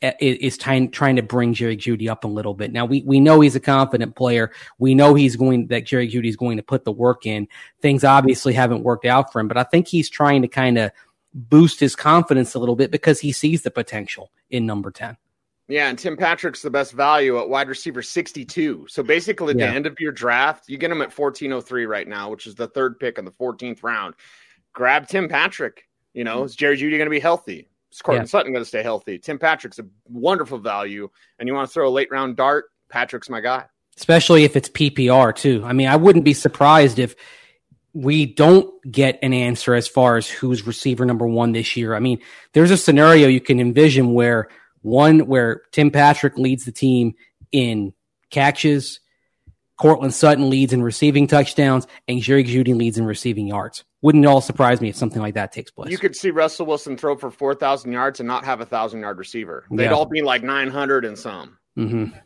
Uh, 0.00 0.12
is 0.20 0.56
trying 0.56 0.88
trying 0.92 1.16
to 1.16 1.22
bring 1.22 1.52
Jerry 1.52 1.76
Jeudy 1.76 2.08
up 2.08 2.22
a 2.22 2.28
little 2.28 2.54
bit. 2.54 2.72
Now 2.72 2.84
we 2.84 3.02
we 3.02 3.18
know 3.18 3.40
he's 3.40 3.56
a 3.56 3.60
confident 3.60 4.14
player. 4.14 4.52
We 4.78 4.94
know 4.94 5.14
he's 5.14 5.34
going 5.34 5.66
that 5.68 5.86
Jerry 5.86 6.08
Jeudy 6.08 6.28
is 6.28 6.36
going 6.36 6.56
to 6.56 6.62
put 6.62 6.84
the 6.84 6.92
work 6.92 7.26
in. 7.26 7.48
Things 7.82 8.04
obviously 8.04 8.52
haven't 8.52 8.84
worked 8.84 9.06
out 9.06 9.32
for 9.32 9.40
him, 9.40 9.48
but 9.48 9.56
I 9.56 9.64
think 9.64 9.88
he's 9.88 10.08
trying 10.08 10.42
to 10.42 10.48
kind 10.48 10.78
of 10.78 10.92
boost 11.34 11.80
his 11.80 11.96
confidence 11.96 12.54
a 12.54 12.60
little 12.60 12.76
bit 12.76 12.92
because 12.92 13.18
he 13.18 13.32
sees 13.32 13.62
the 13.62 13.72
potential 13.72 14.30
in 14.50 14.66
number 14.66 14.92
10. 14.92 15.16
Yeah, 15.66 15.88
and 15.88 15.98
Tim 15.98 16.16
Patrick's 16.16 16.62
the 16.62 16.70
best 16.70 16.92
value 16.92 17.38
at 17.38 17.48
wide 17.48 17.68
receiver 17.68 18.00
62. 18.00 18.86
So 18.88 19.02
basically, 19.02 19.52
at 19.52 19.58
yeah. 19.58 19.70
the 19.70 19.76
end 19.76 19.86
of 19.86 20.00
your 20.00 20.12
draft, 20.12 20.68
you 20.68 20.78
get 20.78 20.90
him 20.90 21.02
at 21.02 21.16
1403 21.16 21.86
right 21.86 22.08
now, 22.08 22.30
which 22.30 22.46
is 22.46 22.54
the 22.54 22.68
third 22.68 22.98
pick 22.98 23.18
in 23.18 23.26
the 23.26 23.32
14th 23.32 23.82
round. 23.82 24.14
Grab 24.72 25.08
Tim 25.08 25.28
Patrick. 25.28 25.88
You 26.14 26.24
know, 26.24 26.38
hmm. 26.38 26.46
is 26.46 26.56
Jerry 26.56 26.76
Jeudy 26.76 26.92
going 26.92 27.04
to 27.04 27.10
be 27.10 27.20
healthy? 27.20 27.68
Is 27.92 28.02
Courtland 28.02 28.28
yeah. 28.28 28.30
Sutton 28.30 28.52
going 28.52 28.62
to 28.64 28.68
stay 28.68 28.82
healthy? 28.82 29.18
Tim 29.18 29.38
Patrick's 29.38 29.78
a 29.78 29.86
wonderful 30.08 30.58
value. 30.58 31.08
And 31.38 31.48
you 31.48 31.54
want 31.54 31.68
to 31.68 31.72
throw 31.72 31.88
a 31.88 31.90
late 31.90 32.10
round 32.10 32.36
dart? 32.36 32.66
Patrick's 32.88 33.30
my 33.30 33.40
guy. 33.40 33.64
Especially 33.96 34.44
if 34.44 34.56
it's 34.56 34.68
PPR, 34.68 35.34
too. 35.34 35.62
I 35.64 35.72
mean, 35.72 35.88
I 35.88 35.96
wouldn't 35.96 36.24
be 36.24 36.34
surprised 36.34 36.98
if 36.98 37.16
we 37.92 38.26
don't 38.26 38.70
get 38.90 39.18
an 39.22 39.32
answer 39.32 39.74
as 39.74 39.88
far 39.88 40.16
as 40.16 40.28
who's 40.28 40.66
receiver 40.66 41.04
number 41.04 41.26
one 41.26 41.52
this 41.52 41.76
year. 41.76 41.94
I 41.94 42.00
mean, 42.00 42.20
there's 42.52 42.70
a 42.70 42.76
scenario 42.76 43.28
you 43.28 43.40
can 43.40 43.60
envision 43.60 44.14
where 44.14 44.48
one 44.82 45.26
where 45.26 45.62
Tim 45.72 45.90
Patrick 45.90 46.38
leads 46.38 46.64
the 46.64 46.72
team 46.72 47.14
in 47.50 47.92
catches, 48.30 49.00
Courtland 49.78 50.14
Sutton 50.14 50.50
leads 50.50 50.72
in 50.72 50.82
receiving 50.82 51.26
touchdowns, 51.26 51.86
and 52.06 52.20
Jerry 52.20 52.44
Jeudy 52.44 52.74
leads 52.74 52.98
in 52.98 53.06
receiving 53.06 53.46
yards. 53.46 53.84
Wouldn't 54.00 54.24
it 54.24 54.28
all 54.28 54.40
surprise 54.40 54.80
me 54.80 54.90
if 54.90 54.96
something 54.96 55.20
like 55.20 55.34
that 55.34 55.52
takes 55.52 55.70
place? 55.70 55.90
You 55.90 55.98
could 55.98 56.14
see 56.14 56.30
Russell 56.30 56.66
Wilson 56.66 56.96
throw 56.96 57.16
for 57.16 57.30
4,000 57.30 57.90
yards 57.90 58.20
and 58.20 58.26
not 58.26 58.44
have 58.44 58.60
a 58.60 58.62
1,000 58.62 59.00
yard 59.00 59.18
receiver. 59.18 59.64
They'd 59.70 59.84
yeah. 59.84 59.92
all 59.92 60.06
be 60.06 60.22
like 60.22 60.42
900 60.44 61.04
and 61.04 61.18
some. 61.18 61.58
Mm-hmm. 61.76 62.16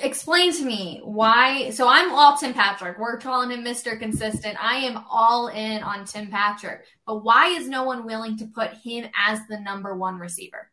Explain 0.00 0.52
to 0.52 0.64
me 0.64 1.00
why. 1.02 1.70
So 1.70 1.88
I'm 1.88 2.12
all 2.12 2.36
Tim 2.36 2.54
Patrick. 2.54 2.98
We're 2.98 3.18
calling 3.18 3.50
him 3.50 3.64
Mr. 3.64 3.98
Consistent. 3.98 4.62
I 4.62 4.76
am 4.76 5.02
all 5.10 5.48
in 5.48 5.82
on 5.82 6.04
Tim 6.04 6.28
Patrick. 6.28 6.84
But 7.06 7.24
why 7.24 7.48
is 7.48 7.66
no 7.68 7.84
one 7.84 8.04
willing 8.04 8.36
to 8.38 8.46
put 8.46 8.74
him 8.74 9.08
as 9.26 9.40
the 9.48 9.58
number 9.58 9.96
one 9.96 10.18
receiver? 10.18 10.70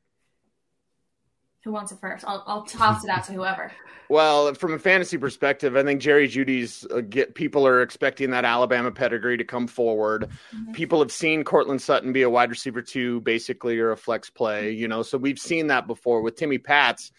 Who 1.63 1.71
wants 1.71 1.91
it 1.93 1.99
first? 1.99 2.25
I'll, 2.27 2.43
I'll 2.45 2.63
toss 2.63 3.03
it 3.03 3.09
out 3.09 3.23
to 3.25 3.33
whoever. 3.33 3.71
Well, 4.09 4.53
from 4.53 4.73
a 4.73 4.79
fantasy 4.79 5.17
perspective, 5.17 5.77
I 5.77 5.83
think 5.83 6.01
Jerry 6.01 6.27
Jeudy's 6.27 6.85
uh, 6.91 6.99
get 7.01 7.35
people 7.35 7.65
are 7.65 7.81
expecting 7.81 8.31
that 8.31 8.43
Alabama 8.43 8.91
pedigree 8.91 9.37
to 9.37 9.45
come 9.45 9.67
forward. 9.67 10.29
Mm-hmm. 10.53 10.73
People 10.73 10.99
have 10.99 11.11
seen 11.11 11.43
Courtland 11.45 11.81
Sutton 11.81 12.11
be 12.11 12.23
a 12.23 12.29
wide 12.29 12.49
receiver 12.49 12.81
two, 12.81 13.21
basically, 13.21 13.79
or 13.79 13.91
a 13.91 13.97
flex 13.97 14.29
play. 14.29 14.71
You 14.71 14.89
know, 14.89 15.03
so 15.03 15.17
we've 15.17 15.39
seen 15.39 15.67
that 15.67 15.87
before 15.87 16.21
with 16.21 16.35
Timmy 16.35 16.57
Pats. 16.57 17.13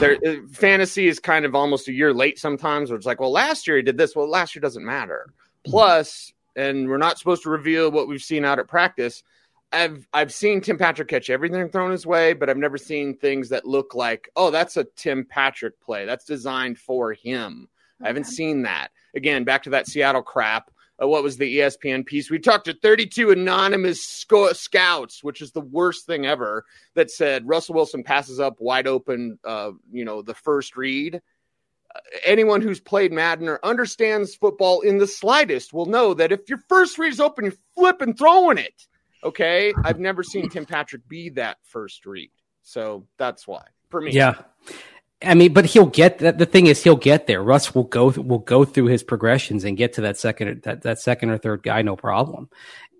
There, 0.00 0.18
uh, 0.26 0.36
fantasy 0.50 1.06
is 1.06 1.20
kind 1.20 1.44
of 1.44 1.54
almost 1.54 1.86
a 1.86 1.92
year 1.92 2.12
late 2.12 2.40
sometimes. 2.40 2.90
Where 2.90 2.96
it's 2.96 3.06
like, 3.06 3.20
well, 3.20 3.30
last 3.30 3.68
year 3.68 3.76
he 3.76 3.82
did 3.84 3.96
this. 3.96 4.16
Well, 4.16 4.28
last 4.28 4.56
year 4.56 4.60
doesn't 4.60 4.84
matter. 4.84 5.26
Mm-hmm. 5.28 5.70
Plus, 5.70 6.32
and 6.56 6.88
we're 6.88 6.98
not 6.98 7.16
supposed 7.18 7.44
to 7.44 7.50
reveal 7.50 7.92
what 7.92 8.08
we've 8.08 8.20
seen 8.20 8.44
out 8.44 8.58
at 8.58 8.66
practice. 8.66 9.22
I've 9.74 10.08
I've 10.12 10.32
seen 10.32 10.60
Tim 10.60 10.78
Patrick 10.78 11.08
catch 11.08 11.28
everything 11.30 11.68
thrown 11.68 11.90
his 11.90 12.06
way, 12.06 12.32
but 12.32 12.48
I've 12.48 12.56
never 12.56 12.78
seen 12.78 13.16
things 13.16 13.48
that 13.48 13.66
look 13.66 13.94
like, 13.94 14.30
oh, 14.36 14.50
that's 14.50 14.76
a 14.76 14.84
Tim 14.96 15.26
Patrick 15.28 15.80
play. 15.80 16.06
That's 16.06 16.24
designed 16.24 16.78
for 16.78 17.12
him. 17.12 17.68
Okay. 18.00 18.06
I 18.06 18.08
haven't 18.08 18.26
seen 18.26 18.62
that. 18.62 18.88
Again, 19.14 19.44
back 19.44 19.64
to 19.64 19.70
that 19.70 19.86
Seattle 19.86 20.22
crap. 20.22 20.70
Uh, 21.02 21.08
what 21.08 21.24
was 21.24 21.36
the 21.36 21.58
ESPN 21.58 22.06
piece? 22.06 22.30
We 22.30 22.38
talked 22.38 22.66
to 22.66 22.74
32 22.74 23.32
anonymous 23.32 24.04
sc- 24.04 24.52
scouts, 24.54 25.24
which 25.24 25.42
is 25.42 25.50
the 25.50 25.60
worst 25.60 26.06
thing 26.06 26.24
ever. 26.24 26.64
That 26.94 27.10
said 27.10 27.48
Russell 27.48 27.74
Wilson 27.74 28.04
passes 28.04 28.38
up 28.38 28.60
wide 28.60 28.86
open. 28.86 29.38
Uh, 29.44 29.72
you 29.90 30.04
know, 30.04 30.22
the 30.22 30.34
first 30.34 30.76
read. 30.76 31.20
Uh, 31.94 32.00
anyone 32.24 32.60
who's 32.60 32.80
played 32.80 33.12
Madden 33.12 33.48
or 33.48 33.58
understands 33.64 34.36
football 34.36 34.80
in 34.82 34.98
the 34.98 35.06
slightest 35.06 35.72
will 35.72 35.86
know 35.86 36.14
that 36.14 36.32
if 36.32 36.48
your 36.48 36.58
first 36.68 36.98
read 36.98 37.12
is 37.12 37.20
open, 37.20 37.44
you're 37.44 37.54
flipping 37.74 38.14
throwing 38.14 38.58
it. 38.58 38.86
Okay, 39.24 39.72
I've 39.84 39.98
never 39.98 40.22
seen 40.22 40.48
Tim 40.48 40.66
Patrick 40.66 41.08
be 41.08 41.30
that 41.30 41.56
first 41.62 42.04
read, 42.04 42.30
so 42.62 43.06
that's 43.16 43.46
why 43.46 43.64
for 43.88 44.00
me. 44.00 44.12
Yeah, 44.12 44.34
I 45.22 45.34
mean, 45.34 45.52
but 45.52 45.64
he'll 45.64 45.86
get 45.86 46.18
that. 46.18 46.38
The 46.38 46.46
thing 46.46 46.66
is, 46.66 46.82
he'll 46.82 46.96
get 46.96 47.26
there. 47.26 47.42
Russ 47.42 47.74
will 47.74 47.84
go 47.84 48.10
will 48.10 48.38
go 48.38 48.64
through 48.64 48.86
his 48.86 49.02
progressions 49.02 49.64
and 49.64 49.76
get 49.76 49.94
to 49.94 50.02
that 50.02 50.18
second 50.18 50.62
that 50.62 50.82
that 50.82 51.00
second 51.00 51.30
or 51.30 51.38
third 51.38 51.62
guy, 51.62 51.82
no 51.82 51.96
problem. 51.96 52.48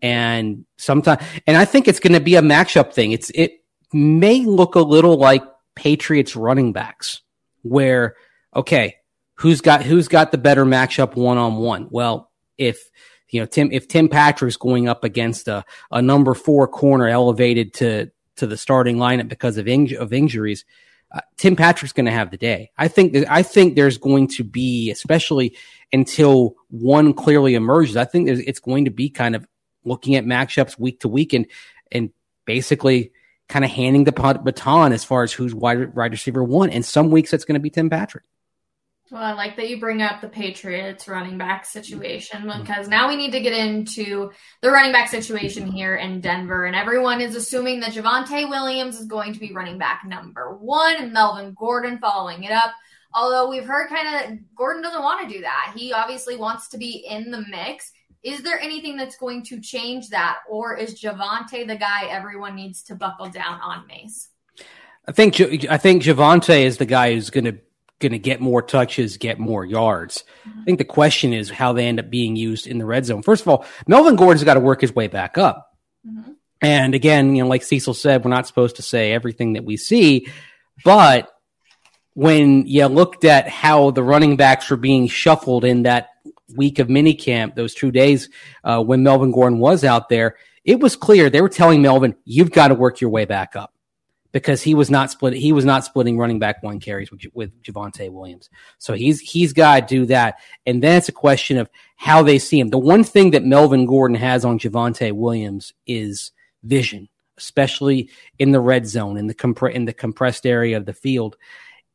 And 0.02 0.64
sometimes, 0.76 1.22
and 1.46 1.56
I 1.56 1.64
think 1.64 1.88
it's 1.88 2.00
going 2.00 2.12
to 2.14 2.20
be 2.20 2.36
a 2.36 2.42
matchup 2.42 2.92
thing. 2.92 3.12
It's 3.12 3.30
it 3.34 3.62
may 3.92 4.44
look 4.44 4.74
a 4.74 4.80
little 4.80 5.16
like 5.16 5.42
Patriots 5.74 6.36
running 6.36 6.72
backs, 6.72 7.22
where 7.62 8.16
okay, 8.54 8.96
who's 9.34 9.60
got 9.60 9.82
who's 9.82 10.08
got 10.08 10.32
the 10.32 10.38
better 10.38 10.64
matchup 10.64 11.16
one 11.16 11.38
on 11.38 11.56
one? 11.56 11.88
Well, 11.90 12.30
if 12.58 12.90
you 13.34 13.40
know, 13.40 13.46
Tim, 13.46 13.72
if 13.72 13.88
Tim 13.88 14.08
Patrick's 14.08 14.56
going 14.56 14.88
up 14.88 15.02
against 15.02 15.48
a, 15.48 15.64
a 15.90 16.00
number 16.00 16.34
four 16.34 16.68
corner 16.68 17.08
elevated 17.08 17.74
to 17.74 18.12
to 18.36 18.46
the 18.46 18.56
starting 18.56 18.96
lineup 18.96 19.28
because 19.28 19.56
of 19.58 19.66
in- 19.66 19.96
of 19.96 20.12
injuries, 20.12 20.64
uh, 21.12 21.20
Tim 21.36 21.56
Patrick's 21.56 21.92
going 21.92 22.06
to 22.06 22.12
have 22.12 22.30
the 22.30 22.36
day. 22.36 22.70
I 22.78 22.86
think 22.86 23.16
I 23.28 23.42
think 23.42 23.74
there's 23.74 23.98
going 23.98 24.28
to 24.28 24.44
be, 24.44 24.88
especially 24.92 25.56
until 25.92 26.54
one 26.68 27.12
clearly 27.12 27.56
emerges. 27.56 27.96
I 27.96 28.04
think 28.04 28.28
it's 28.28 28.60
going 28.60 28.84
to 28.84 28.92
be 28.92 29.10
kind 29.10 29.34
of 29.34 29.44
looking 29.84 30.14
at 30.14 30.24
matchups 30.24 30.78
week 30.78 31.00
to 31.00 31.08
week 31.08 31.32
and 31.32 31.46
and 31.90 32.10
basically 32.44 33.10
kind 33.48 33.64
of 33.64 33.70
handing 33.72 34.04
the 34.04 34.12
baton 34.12 34.92
as 34.92 35.02
far 35.02 35.24
as 35.24 35.32
who's 35.32 35.52
wide, 35.52 35.92
wide 35.96 36.12
receiver 36.12 36.44
one. 36.44 36.70
And 36.70 36.84
some 36.84 37.10
weeks 37.10 37.32
it's 37.32 37.44
going 37.44 37.54
to 37.54 37.60
be 37.60 37.70
Tim 37.70 37.90
Patrick. 37.90 38.24
Well, 39.10 39.22
I 39.22 39.32
like 39.32 39.56
that 39.56 39.68
you 39.68 39.78
bring 39.78 40.00
up 40.00 40.22
the 40.22 40.28
Patriots 40.28 41.06
running 41.08 41.36
back 41.36 41.66
situation 41.66 42.42
mm-hmm. 42.42 42.62
because 42.62 42.88
now 42.88 43.06
we 43.08 43.16
need 43.16 43.32
to 43.32 43.40
get 43.40 43.52
into 43.52 44.30
the 44.62 44.70
running 44.70 44.92
back 44.92 45.08
situation 45.08 45.66
here 45.66 45.96
in 45.96 46.22
Denver. 46.22 46.64
And 46.64 46.74
everyone 46.74 47.20
is 47.20 47.36
assuming 47.36 47.80
that 47.80 47.92
Javonte 47.92 48.48
Williams 48.48 48.98
is 48.98 49.06
going 49.06 49.34
to 49.34 49.40
be 49.40 49.52
running 49.52 49.76
back 49.76 50.02
number 50.06 50.56
one 50.56 50.96
and 50.96 51.12
Melvin 51.12 51.54
Gordon 51.58 51.98
following 51.98 52.44
it 52.44 52.52
up. 52.52 52.72
Although 53.12 53.50
we've 53.50 53.66
heard 53.66 53.90
kind 53.90 54.32
of 54.32 54.38
Gordon 54.56 54.82
doesn't 54.82 55.02
want 55.02 55.28
to 55.28 55.34
do 55.34 55.42
that. 55.42 55.74
He 55.76 55.92
obviously 55.92 56.36
wants 56.36 56.68
to 56.68 56.78
be 56.78 57.06
in 57.08 57.30
the 57.30 57.44
mix. 57.50 57.92
Is 58.22 58.42
there 58.42 58.58
anything 58.58 58.96
that's 58.96 59.18
going 59.18 59.44
to 59.44 59.60
change 59.60 60.08
that? 60.08 60.38
Or 60.48 60.76
is 60.76 60.98
Javonte 61.00 61.66
the 61.66 61.76
guy 61.76 62.06
everyone 62.08 62.56
needs 62.56 62.82
to 62.84 62.94
buckle 62.94 63.28
down 63.28 63.60
on 63.60 63.86
Mase? 63.86 64.30
I 65.06 65.12
think 65.12 65.38
I 65.40 65.76
think 65.76 66.02
Javonte 66.02 66.64
is 66.64 66.78
the 66.78 66.86
guy 66.86 67.12
who's 67.12 67.28
going 67.28 67.44
to 67.44 67.58
going 68.00 68.12
to 68.12 68.18
get 68.18 68.40
more 68.40 68.62
touches, 68.62 69.16
get 69.16 69.38
more 69.38 69.64
yards. 69.64 70.24
Mm-hmm. 70.48 70.60
I 70.60 70.64
think 70.64 70.78
the 70.78 70.84
question 70.84 71.32
is 71.32 71.50
how 71.50 71.72
they 71.72 71.86
end 71.86 72.00
up 72.00 72.10
being 72.10 72.36
used 72.36 72.66
in 72.66 72.78
the 72.78 72.84
red 72.84 73.06
zone. 73.06 73.22
First 73.22 73.42
of 73.42 73.48
all, 73.48 73.64
Melvin 73.86 74.16
Gordon's 74.16 74.44
got 74.44 74.54
to 74.54 74.60
work 74.60 74.80
his 74.80 74.94
way 74.94 75.08
back 75.08 75.38
up. 75.38 75.70
Mm-hmm. 76.06 76.32
And 76.60 76.94
again, 76.94 77.34
you 77.34 77.42
know, 77.42 77.48
like 77.48 77.62
Cecil 77.62 77.94
said, 77.94 78.24
we're 78.24 78.30
not 78.30 78.46
supposed 78.46 78.76
to 78.76 78.82
say 78.82 79.12
everything 79.12 79.54
that 79.54 79.64
we 79.64 79.76
see, 79.76 80.28
but 80.84 81.30
when 82.14 82.66
you 82.66 82.86
looked 82.86 83.24
at 83.24 83.48
how 83.48 83.90
the 83.90 84.02
running 84.02 84.36
backs 84.36 84.70
were 84.70 84.76
being 84.76 85.08
shuffled 85.08 85.64
in 85.64 85.82
that 85.82 86.10
week 86.56 86.78
of 86.78 86.88
minicamp, 86.88 87.54
those 87.54 87.74
two 87.74 87.90
days 87.90 88.28
uh, 88.62 88.82
when 88.82 89.02
Melvin 89.02 89.32
Gordon 89.32 89.58
was 89.58 89.84
out 89.84 90.08
there, 90.08 90.36
it 90.64 90.80
was 90.80 90.96
clear 90.96 91.28
they 91.28 91.42
were 91.42 91.48
telling 91.48 91.82
Melvin, 91.82 92.14
"You've 92.24 92.52
got 92.52 92.68
to 92.68 92.74
work 92.74 93.00
your 93.00 93.10
way 93.10 93.24
back 93.24 93.56
up." 93.56 93.73
Because 94.34 94.60
he 94.60 94.74
was 94.74 94.90
not 94.90 95.12
split. 95.12 95.32
He 95.32 95.52
was 95.52 95.64
not 95.64 95.84
splitting 95.84 96.18
running 96.18 96.40
back 96.40 96.60
one 96.60 96.80
carries 96.80 97.08
with, 97.08 97.22
with 97.32 97.62
Javonte 97.62 98.10
Williams. 98.10 98.50
So 98.78 98.92
he's 98.92 99.20
he's 99.20 99.52
got 99.52 99.76
to 99.88 99.94
do 99.94 100.06
that, 100.06 100.40
and 100.66 100.82
then 100.82 100.98
it's 100.98 101.08
a 101.08 101.12
question 101.12 101.56
of 101.56 101.70
how 101.96 102.24
they 102.24 102.40
see 102.40 102.58
him. 102.58 102.68
The 102.68 102.76
one 102.76 103.04
thing 103.04 103.30
that 103.30 103.44
Melvin 103.44 103.86
Gordon 103.86 104.16
has 104.16 104.44
on 104.44 104.58
Javonte 104.58 105.12
Williams 105.12 105.72
is 105.86 106.32
vision, 106.64 107.08
especially 107.38 108.10
in 108.36 108.50
the 108.50 108.60
red 108.60 108.88
zone 108.88 109.16
in 109.16 109.28
the 109.28 109.34
compre- 109.34 109.72
in 109.72 109.84
the 109.84 109.94
compressed 109.94 110.46
area 110.46 110.76
of 110.76 110.84
the 110.84 110.92
field, 110.92 111.36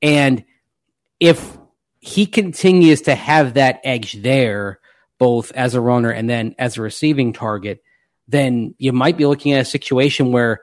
and 0.01 0.45
if 1.19 1.57
he 1.99 2.25
continues 2.25 3.01
to 3.01 3.15
have 3.15 3.55
that 3.55 3.81
edge 3.83 4.13
there, 4.13 4.79
both 5.17 5.51
as 5.51 5.75
a 5.75 5.81
runner 5.81 6.09
and 6.09 6.29
then 6.29 6.55
as 6.57 6.77
a 6.77 6.81
receiving 6.81 7.33
target, 7.33 7.83
then 8.29 8.75
you 8.77 8.93
might 8.93 9.17
be 9.17 9.25
looking 9.25 9.51
at 9.51 9.61
a 9.61 9.65
situation 9.65 10.31
where 10.31 10.61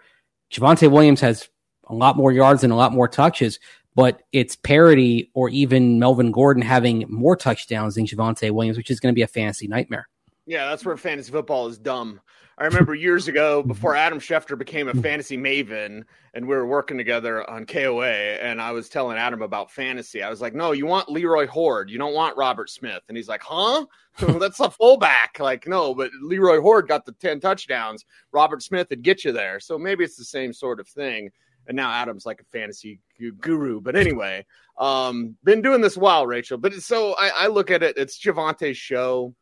Javonte 0.51 0.91
Williams 0.91 1.21
has 1.21 1.47
a 1.87 1.95
lot 1.95 2.17
more 2.17 2.33
yards 2.33 2.65
and 2.65 2.73
a 2.73 2.77
lot 2.77 2.93
more 2.93 3.09
touches, 3.09 3.59
but 3.95 4.23
it's 4.33 4.57
parity 4.57 5.31
or 5.35 5.49
even 5.49 5.99
Melvin 5.99 6.31
Gordon 6.31 6.63
having 6.63 7.05
more 7.09 7.37
touchdowns 7.37 7.95
than 7.95 8.07
Javonte 8.07 8.51
Williams, 8.51 8.77
which 8.77 8.91
is 8.91 9.01
going 9.01 9.13
to 9.13 9.17
be 9.17 9.23
a 9.23 9.27
fantasy 9.27 9.67
nightmare. 9.67 10.09
Yeah, 10.47 10.69
that's 10.69 10.85
where 10.85 10.97
fantasy 10.97 11.33
football 11.33 11.67
is 11.67 11.79
dumb. 11.79 12.21
I 12.59 12.65
remember 12.65 12.95
years 12.95 13.29
ago 13.29 13.61
mm-hmm. 13.61 13.69
before 13.69 13.97
Adam 13.97 14.19
Schefter 14.19 14.57
became 14.57 14.89
a 14.89 14.93
mm-hmm. 14.93 15.01
fantasy 15.01 15.37
maven 15.37 16.05
and 16.35 16.47
we 16.47 16.55
were 16.55 16.67
working 16.67 16.97
together 16.97 17.49
on 17.49 17.67
KOA 17.67 18.07
and 18.07 18.61
I 18.61 18.73
was 18.73 18.89
telling 18.89 19.19
Adam 19.19 19.43
about 19.43 19.71
fantasy. 19.71 20.23
I 20.23 20.31
was 20.31 20.41
like, 20.41 20.55
no, 20.55 20.73
you 20.73 20.87
want 20.87 21.11
Leroy 21.11 21.47
Hoard. 21.47 21.91
You 21.91 21.99
don't 21.99 22.15
want 22.15 22.37
Robert 22.37 22.71
Smith. 22.71 23.03
And 23.09 23.17
he's 23.17 23.29
like, 23.29 23.43
huh? 23.43 23.87
That's 24.19 24.61
a 24.61 24.71
fullback. 24.71 25.39
Like, 25.39 25.67
no, 25.67 25.95
but 25.95 26.11
Leroy 26.23 26.61
Hoard 26.61 26.89
got 26.89 27.05
the 27.05 27.13
10 27.13 27.41
touchdowns. 27.41 28.05
Robert 28.33 28.63
Smith 28.63 28.89
would 28.91 29.03
get 29.03 29.25
you 29.25 29.33
there. 29.33 29.61
So 29.61 29.79
maybe 29.79 30.05
it's 30.05 30.17
the 30.17 30.25
same 30.25 30.53
sort 30.53 30.81
of 30.81 30.89
thing 30.89 31.31
and 31.69 31.77
now 31.77 31.91
Adam's 31.91 32.27
like 32.27 32.41
a 32.41 32.45
fantasy 32.57 33.01
guru. 33.41 33.81
But 33.81 33.97
anyway, 33.97 34.45
um, 34.79 35.37
been 35.45 35.63
doing 35.63 35.81
this 35.81 35.97
while, 35.97 36.27
Rachel. 36.27 36.59
But 36.59 36.75
so 36.75 37.15
I, 37.15 37.31
I 37.35 37.47
look 37.49 37.71
at 37.71 37.83
it. 37.83 37.97
It's 37.97 38.19
Javonte's 38.19 38.77
show. 38.77 39.35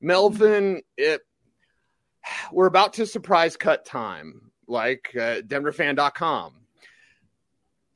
Melvin, 0.00 0.82
it 0.96 1.20
we're 2.52 2.66
about 2.66 2.94
to 2.94 3.06
surprise 3.06 3.56
cut 3.56 3.84
time, 3.84 4.50
like 4.66 5.10
uh, 5.14 5.40
DenverFan.com. 5.42 6.54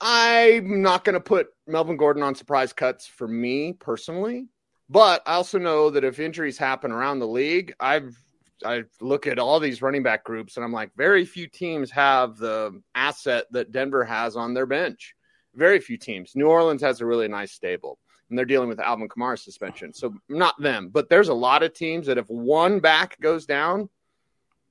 I'm 0.01 0.83
not 0.83 1.05
going 1.05 1.15
to 1.15 1.21
put 1.21 1.49
Melvin 1.67 1.97
Gordon 1.97 2.23
on 2.23 2.35
surprise 2.35 2.73
cuts 2.73 3.07
for 3.07 3.27
me 3.27 3.73
personally, 3.73 4.49
but 4.89 5.23
I 5.27 5.35
also 5.35 5.59
know 5.59 5.91
that 5.91 6.05
if 6.05 6.21
injuries 6.21 6.59
happen 6.59 6.93
around 6.93 7.21
the 7.21 7.27
league, 7.27 7.75
I've 7.81 8.19
I 8.65 8.85
look 9.01 9.27
at 9.27 9.39
all 9.39 9.61
these 9.61 9.83
running 9.83 10.03
back 10.03 10.25
groups 10.25 10.57
and 10.57 10.65
I'm 10.65 10.73
like, 10.73 10.91
very 10.97 11.25
few 11.25 11.47
teams 11.47 11.91
have 11.91 12.37
the 12.37 12.81
asset 12.95 13.47
that 13.53 13.73
Denver 13.73 14.05
has 14.05 14.37
on 14.37 14.55
their 14.55 14.67
bench. 14.67 15.15
Very 15.55 15.81
few 15.81 15.97
teams. 15.97 16.33
New 16.35 16.49
Orleans 16.49 16.83
has 16.83 17.01
a 17.01 17.07
really 17.07 17.29
nice 17.29 17.53
stable, 17.53 17.99
and 18.29 18.37
they're 18.37 18.45
dealing 18.45 18.69
with 18.69 18.81
Alvin 18.81 19.09
Kamara 19.09 19.39
suspension. 19.39 19.93
So 19.93 20.15
not 20.29 20.61
them, 20.61 20.89
but 20.93 21.09
there's 21.09 21.29
a 21.29 21.35
lot 21.35 21.63
of 21.63 21.75
teams 21.75 22.07
that 22.07 22.19
if 22.19 22.27
one 22.29 22.81
back 22.81 23.21
goes 23.21 23.47
down, 23.47 23.89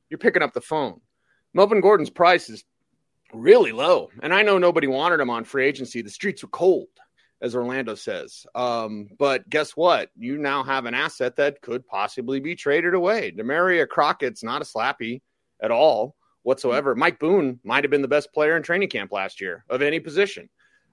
you're 0.09 0.17
picking 0.17 0.43
up 0.43 0.53
the 0.53 0.59
phone. 0.59 0.99
Melvin 1.53 1.79
Gordon's 1.79 2.09
price 2.09 2.49
is 2.49 2.65
really 3.33 3.71
low, 3.71 4.09
and 4.21 4.33
I 4.33 4.41
know 4.41 4.57
nobody 4.57 4.87
wanted 4.87 5.21
him 5.21 5.29
on 5.29 5.45
free 5.45 5.65
agency. 5.65 6.01
The 6.01 6.09
streets 6.09 6.43
were 6.43 6.49
cold 6.49 6.89
as 7.43 7.55
Orlando 7.55 7.93
says. 7.93 8.45
Um, 8.55 9.09
but 9.19 9.47
guess 9.49 9.71
what? 9.71 10.09
You 10.15 10.37
now 10.37 10.63
have 10.63 10.85
an 10.85 10.93
asset 10.93 11.35
that 11.35 11.61
could 11.61 11.85
possibly 11.85 12.39
be 12.39 12.55
traded 12.55 12.93
away. 12.93 13.31
Damarea 13.31 13.87
Crockett's 13.87 14.43
not 14.43 14.61
a 14.61 14.65
slappy 14.65 15.21
at 15.61 15.69
all 15.69 16.15
whatsoever. 16.43 16.95
Mike 16.95 17.19
Boone 17.19 17.59
might 17.65 17.83
have 17.83 17.91
been 17.91 18.01
the 18.01 18.07
best 18.07 18.33
player 18.33 18.55
in 18.55 18.63
training 18.63 18.89
camp 18.89 19.11
last 19.11 19.41
year 19.41 19.65
of 19.69 19.81
any 19.81 19.99
position. 19.99 20.49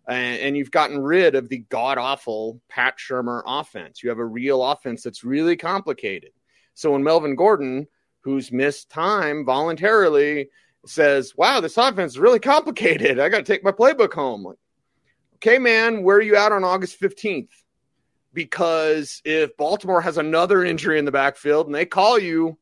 And, 0.08 0.40
and 0.40 0.56
you've 0.56 0.72
gotten 0.72 0.98
rid 0.98 1.36
of 1.36 1.48
the 1.48 1.58
god 1.68 1.98
awful 1.98 2.60
Pat 2.68 2.98
Shurmur 2.98 3.42
offense. 3.46 4.02
You 4.02 4.08
have 4.08 4.18
a 4.18 4.24
real 4.24 4.64
offense 4.64 5.04
that's 5.04 5.22
really 5.22 5.56
complicated. 5.56 6.32
So 6.74 6.90
when 6.90 7.04
Melvin 7.04 7.36
Gordon, 7.36 7.86
who's 8.22 8.50
missed 8.50 8.90
time 8.90 9.44
voluntarily, 9.44 10.48
says, 10.84 11.36
Wow, 11.36 11.60
this 11.60 11.76
offense 11.76 12.12
is 12.12 12.18
really 12.18 12.40
complicated. 12.40 13.20
I 13.20 13.28
got 13.28 13.38
to 13.38 13.44
take 13.44 13.62
my 13.62 13.70
playbook 13.70 14.14
home. 14.14 14.42
Like, 14.42 14.56
okay, 15.42 15.58
man, 15.58 16.02
where 16.02 16.18
are 16.18 16.22
you 16.22 16.36
at 16.36 16.52
on 16.52 16.64
August 16.64 17.00
15th? 17.00 17.48
Because 18.34 19.22
if 19.24 19.56
Baltimore 19.56 20.02
has 20.02 20.18
another 20.18 20.64
injury 20.64 20.98
in 20.98 21.06
the 21.06 21.12
backfield 21.12 21.66
and 21.66 21.74
they 21.74 21.86
call 21.86 22.18
you, 22.18 22.58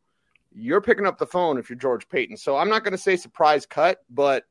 you're 0.52 0.80
picking 0.80 1.06
up 1.06 1.18
the 1.18 1.26
phone 1.26 1.58
if 1.58 1.68
you're 1.68 1.78
George 1.78 2.08
Paton. 2.08 2.36
So 2.36 2.56
I'm 2.56 2.68
not 2.68 2.84
going 2.84 2.92
to 2.92 2.98
say 2.98 3.16
surprise 3.16 3.66
cut, 3.66 3.98
but 4.08 4.44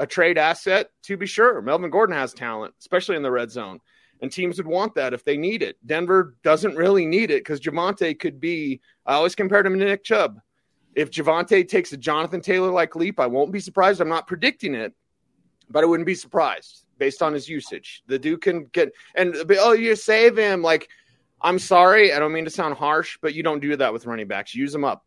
a 0.00 0.06
trade 0.06 0.38
asset 0.38 0.90
to 1.04 1.16
be 1.16 1.26
sure. 1.26 1.62
Melvin 1.62 1.90
Gordon 1.90 2.16
has 2.16 2.34
talent, 2.34 2.74
especially 2.80 3.16
in 3.16 3.22
the 3.22 3.30
red 3.30 3.50
zone. 3.50 3.80
And 4.20 4.30
teams 4.30 4.56
would 4.56 4.66
want 4.66 4.94
that 4.96 5.14
if 5.14 5.24
they 5.24 5.36
need 5.36 5.62
it. 5.62 5.76
Denver 5.86 6.36
doesn't 6.42 6.76
really 6.76 7.06
need 7.06 7.30
it 7.30 7.40
because 7.40 7.60
Javonte 7.60 8.18
could 8.18 8.40
be, 8.40 8.80
I 9.06 9.14
always 9.14 9.34
compared 9.34 9.66
him 9.66 9.78
to 9.78 9.84
Nick 9.84 10.04
Chubb. 10.04 10.40
If 10.94 11.10
Javonte 11.10 11.66
takes 11.66 11.92
a 11.92 11.96
Jonathan 11.96 12.40
Taylor 12.40 12.70
like 12.70 12.96
leap, 12.96 13.18
I 13.18 13.26
won't 13.26 13.52
be 13.52 13.60
surprised. 13.60 14.00
I'm 14.00 14.08
not 14.08 14.26
predicting 14.26 14.74
it, 14.74 14.92
but 15.70 15.82
I 15.82 15.86
wouldn't 15.86 16.06
be 16.06 16.14
surprised 16.14 16.81
based 16.98 17.22
on 17.22 17.32
his 17.32 17.48
usage. 17.48 18.02
The 18.06 18.18
dude 18.18 18.42
can 18.42 18.66
get 18.66 18.92
and 19.14 19.34
oh, 19.58 19.72
you 19.72 19.96
save 19.96 20.36
him. 20.36 20.62
Like, 20.62 20.88
I'm 21.40 21.58
sorry, 21.58 22.12
I 22.12 22.18
don't 22.18 22.32
mean 22.32 22.44
to 22.44 22.50
sound 22.50 22.74
harsh, 22.74 23.18
but 23.20 23.34
you 23.34 23.42
don't 23.42 23.60
do 23.60 23.76
that 23.76 23.92
with 23.92 24.06
running 24.06 24.28
backs. 24.28 24.54
Use 24.54 24.72
them 24.72 24.84
up. 24.84 25.04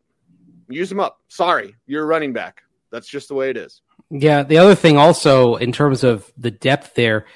Use 0.68 0.88
them 0.88 1.00
up. 1.00 1.20
Sorry, 1.28 1.74
you're 1.86 2.02
a 2.02 2.06
running 2.06 2.32
back. 2.32 2.62
That's 2.90 3.08
just 3.08 3.28
the 3.28 3.34
way 3.34 3.50
it 3.50 3.56
is. 3.56 3.82
Yeah. 4.10 4.42
The 4.42 4.58
other 4.58 4.74
thing, 4.74 4.96
also, 4.96 5.56
in 5.56 5.72
terms 5.72 6.04
of 6.04 6.30
the 6.36 6.50
depth 6.50 6.94
there, 6.94 7.26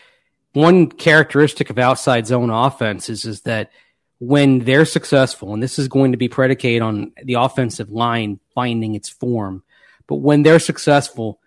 one 0.52 0.88
characteristic 0.90 1.70
of 1.70 1.78
outside 1.78 2.26
zone 2.26 2.50
offense 2.50 3.08
is, 3.08 3.24
is 3.24 3.42
that 3.42 3.70
when 4.18 4.60
they're 4.60 4.84
successful, 4.84 5.54
and 5.54 5.62
this 5.62 5.78
is 5.78 5.88
going 5.88 6.12
to 6.12 6.18
be 6.18 6.28
predicated 6.28 6.82
on 6.82 7.12
the 7.24 7.34
offensive 7.34 7.90
line 7.90 8.40
finding 8.54 8.94
its 8.94 9.08
form, 9.08 9.62
but 10.06 10.16
when 10.16 10.42
they're 10.42 10.58
successful, 10.58 11.40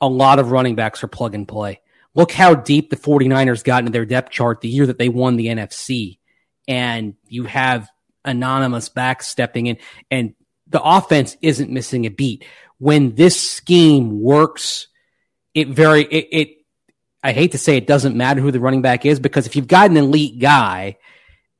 a 0.00 0.08
lot 0.08 0.38
of 0.38 0.50
running 0.50 0.74
backs 0.74 1.04
are 1.04 1.08
plug 1.08 1.34
and 1.34 1.46
play. 1.46 1.80
Look 2.14 2.32
how 2.32 2.54
deep 2.54 2.90
the 2.90 2.96
49ers 2.96 3.64
got 3.64 3.80
into 3.80 3.92
their 3.92 4.04
depth 4.04 4.30
chart 4.30 4.60
the 4.60 4.68
year 4.68 4.86
that 4.86 4.98
they 4.98 5.08
won 5.08 5.36
the 5.36 5.46
NFC. 5.46 6.18
And 6.68 7.14
you 7.26 7.44
have 7.44 7.88
anonymous 8.24 8.88
backs 8.88 9.26
stepping 9.26 9.66
in, 9.66 9.78
and 10.10 10.34
the 10.68 10.82
offense 10.82 11.36
isn't 11.42 11.70
missing 11.70 12.06
a 12.06 12.10
beat. 12.10 12.44
When 12.78 13.14
this 13.14 13.40
scheme 13.40 14.20
works, 14.20 14.88
it 15.54 15.68
very, 15.68 16.02
it, 16.04 16.28
it 16.30 16.48
I 17.22 17.32
hate 17.32 17.52
to 17.52 17.58
say 17.58 17.76
it 17.76 17.86
doesn't 17.86 18.16
matter 18.16 18.40
who 18.40 18.50
the 18.50 18.60
running 18.60 18.82
back 18.82 19.06
is 19.06 19.20
because 19.20 19.46
if 19.46 19.54
you've 19.54 19.68
got 19.68 19.90
an 19.90 19.96
elite 19.96 20.38
guy 20.40 20.98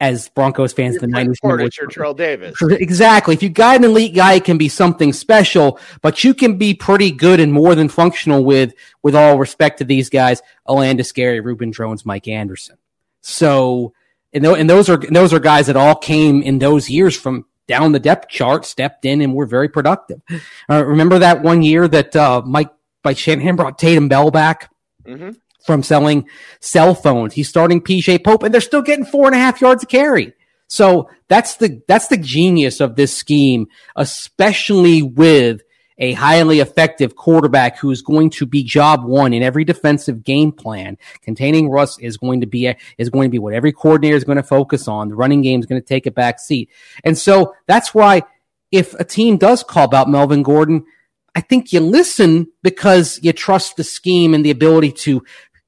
as 0.02 0.28
Broncos 0.30 0.72
fans 0.72 0.96
in 0.96 1.00
the 1.00 1.06
nineties. 1.06 1.38
Portis 1.40 1.80
or 1.80 1.86
Terrell 1.86 2.12
Davis. 2.12 2.60
Exactly. 2.62 3.34
If 3.34 3.42
you 3.42 3.48
got 3.48 3.76
an 3.76 3.84
elite 3.84 4.16
guy, 4.16 4.34
it 4.34 4.44
can 4.44 4.58
be 4.58 4.68
something 4.68 5.12
special, 5.12 5.78
but 6.00 6.24
you 6.24 6.34
can 6.34 6.58
be 6.58 6.74
pretty 6.74 7.12
good 7.12 7.38
and 7.38 7.52
more 7.52 7.76
than 7.76 7.88
functional 7.88 8.44
with, 8.44 8.74
with 9.02 9.14
all 9.14 9.38
respect 9.38 9.78
to 9.78 9.84
these 9.84 10.10
guys, 10.10 10.42
Olandis 10.66 11.14
Gary, 11.14 11.38
Reuben 11.38 11.70
Droughns, 11.70 12.04
Mike 12.04 12.26
Anderson. 12.26 12.76
So, 13.20 13.94
and, 14.32 14.42
th- 14.42 14.58
and 14.58 14.68
those 14.68 14.88
are, 14.88 15.00
and 15.00 15.14
those 15.14 15.32
are 15.32 15.38
guys 15.38 15.68
that 15.68 15.76
all 15.76 15.94
came 15.94 16.42
in 16.42 16.58
those 16.58 16.90
years 16.90 17.16
from 17.16 17.46
down 17.68 17.92
the 17.92 18.00
depth 18.00 18.28
chart, 18.28 18.64
stepped 18.64 19.04
in 19.04 19.20
and 19.20 19.34
were 19.34 19.46
very 19.46 19.68
productive. 19.68 20.20
Uh, 20.68 20.84
remember 20.84 21.20
that 21.20 21.42
one 21.42 21.62
year 21.62 21.86
that, 21.86 22.16
uh, 22.16 22.42
Mike, 22.44 22.70
by 23.04 23.14
Shanahan 23.14 23.54
brought 23.54 23.78
Tatum 23.78 24.08
Bell 24.08 24.32
back? 24.32 24.68
Mm-hmm 25.06 25.30
from 25.64 25.82
selling 25.82 26.28
cell 26.60 26.94
phones. 26.94 27.34
He's 27.34 27.48
starting 27.48 27.80
PJ 27.80 28.24
Pope 28.24 28.42
and 28.42 28.52
they're 28.52 28.60
still 28.60 28.82
getting 28.82 29.04
four 29.04 29.26
and 29.26 29.34
a 29.34 29.38
half 29.38 29.60
yards 29.60 29.82
a 29.82 29.86
carry. 29.86 30.32
So 30.68 31.10
that's 31.28 31.56
the, 31.56 31.82
that's 31.86 32.08
the 32.08 32.16
genius 32.16 32.80
of 32.80 32.96
this 32.96 33.14
scheme, 33.14 33.66
especially 33.94 35.02
with 35.02 35.60
a 35.98 36.12
highly 36.12 36.60
effective 36.60 37.14
quarterback 37.14 37.78
who 37.78 37.90
is 37.90 38.02
going 38.02 38.30
to 38.30 38.46
be 38.46 38.62
job 38.64 39.04
one 39.04 39.32
in 39.32 39.42
every 39.42 39.64
defensive 39.64 40.24
game 40.24 40.50
plan. 40.50 40.96
Containing 41.20 41.68
Russ 41.68 41.98
is 41.98 42.16
going 42.16 42.40
to 42.40 42.46
be 42.46 42.66
a, 42.66 42.76
is 42.98 43.10
going 43.10 43.28
to 43.28 43.30
be 43.30 43.38
what 43.38 43.54
every 43.54 43.72
coordinator 43.72 44.16
is 44.16 44.24
going 44.24 44.36
to 44.36 44.42
focus 44.42 44.88
on. 44.88 45.08
The 45.08 45.14
running 45.14 45.42
game 45.42 45.60
is 45.60 45.66
going 45.66 45.80
to 45.80 45.86
take 45.86 46.06
a 46.06 46.10
back 46.10 46.40
seat. 46.40 46.70
And 47.04 47.16
so 47.16 47.54
that's 47.66 47.94
why 47.94 48.22
if 48.70 48.94
a 48.94 49.04
team 49.04 49.36
does 49.36 49.62
call 49.62 49.84
about 49.84 50.08
Melvin 50.08 50.42
Gordon, 50.42 50.86
I 51.34 51.40
think 51.40 51.72
you 51.72 51.80
listen 51.80 52.48
because 52.62 53.20
you 53.22 53.32
trust 53.32 53.76
the 53.76 53.84
scheme 53.84 54.34
and 54.34 54.44
the 54.44 54.50
ability 54.50 54.92
to 54.92 55.22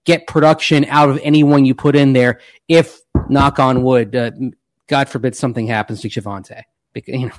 get 0.05 0.27
production 0.27 0.85
out 0.87 1.09
of 1.09 1.19
anyone 1.23 1.65
you 1.65 1.75
put 1.75 1.97
in 1.97 2.13
there. 2.13 2.41
If 2.69 3.01
knock 3.29 3.59
on 3.59 3.83
wood, 3.83 4.15
uh, 4.15 4.31
God 4.89 5.09
forbid 5.09 5.35
something 5.35 5.67
happens 5.67 6.03
to 6.03 6.09
Javonte, 6.09 6.63
you 7.07 7.29
know. 7.29 7.35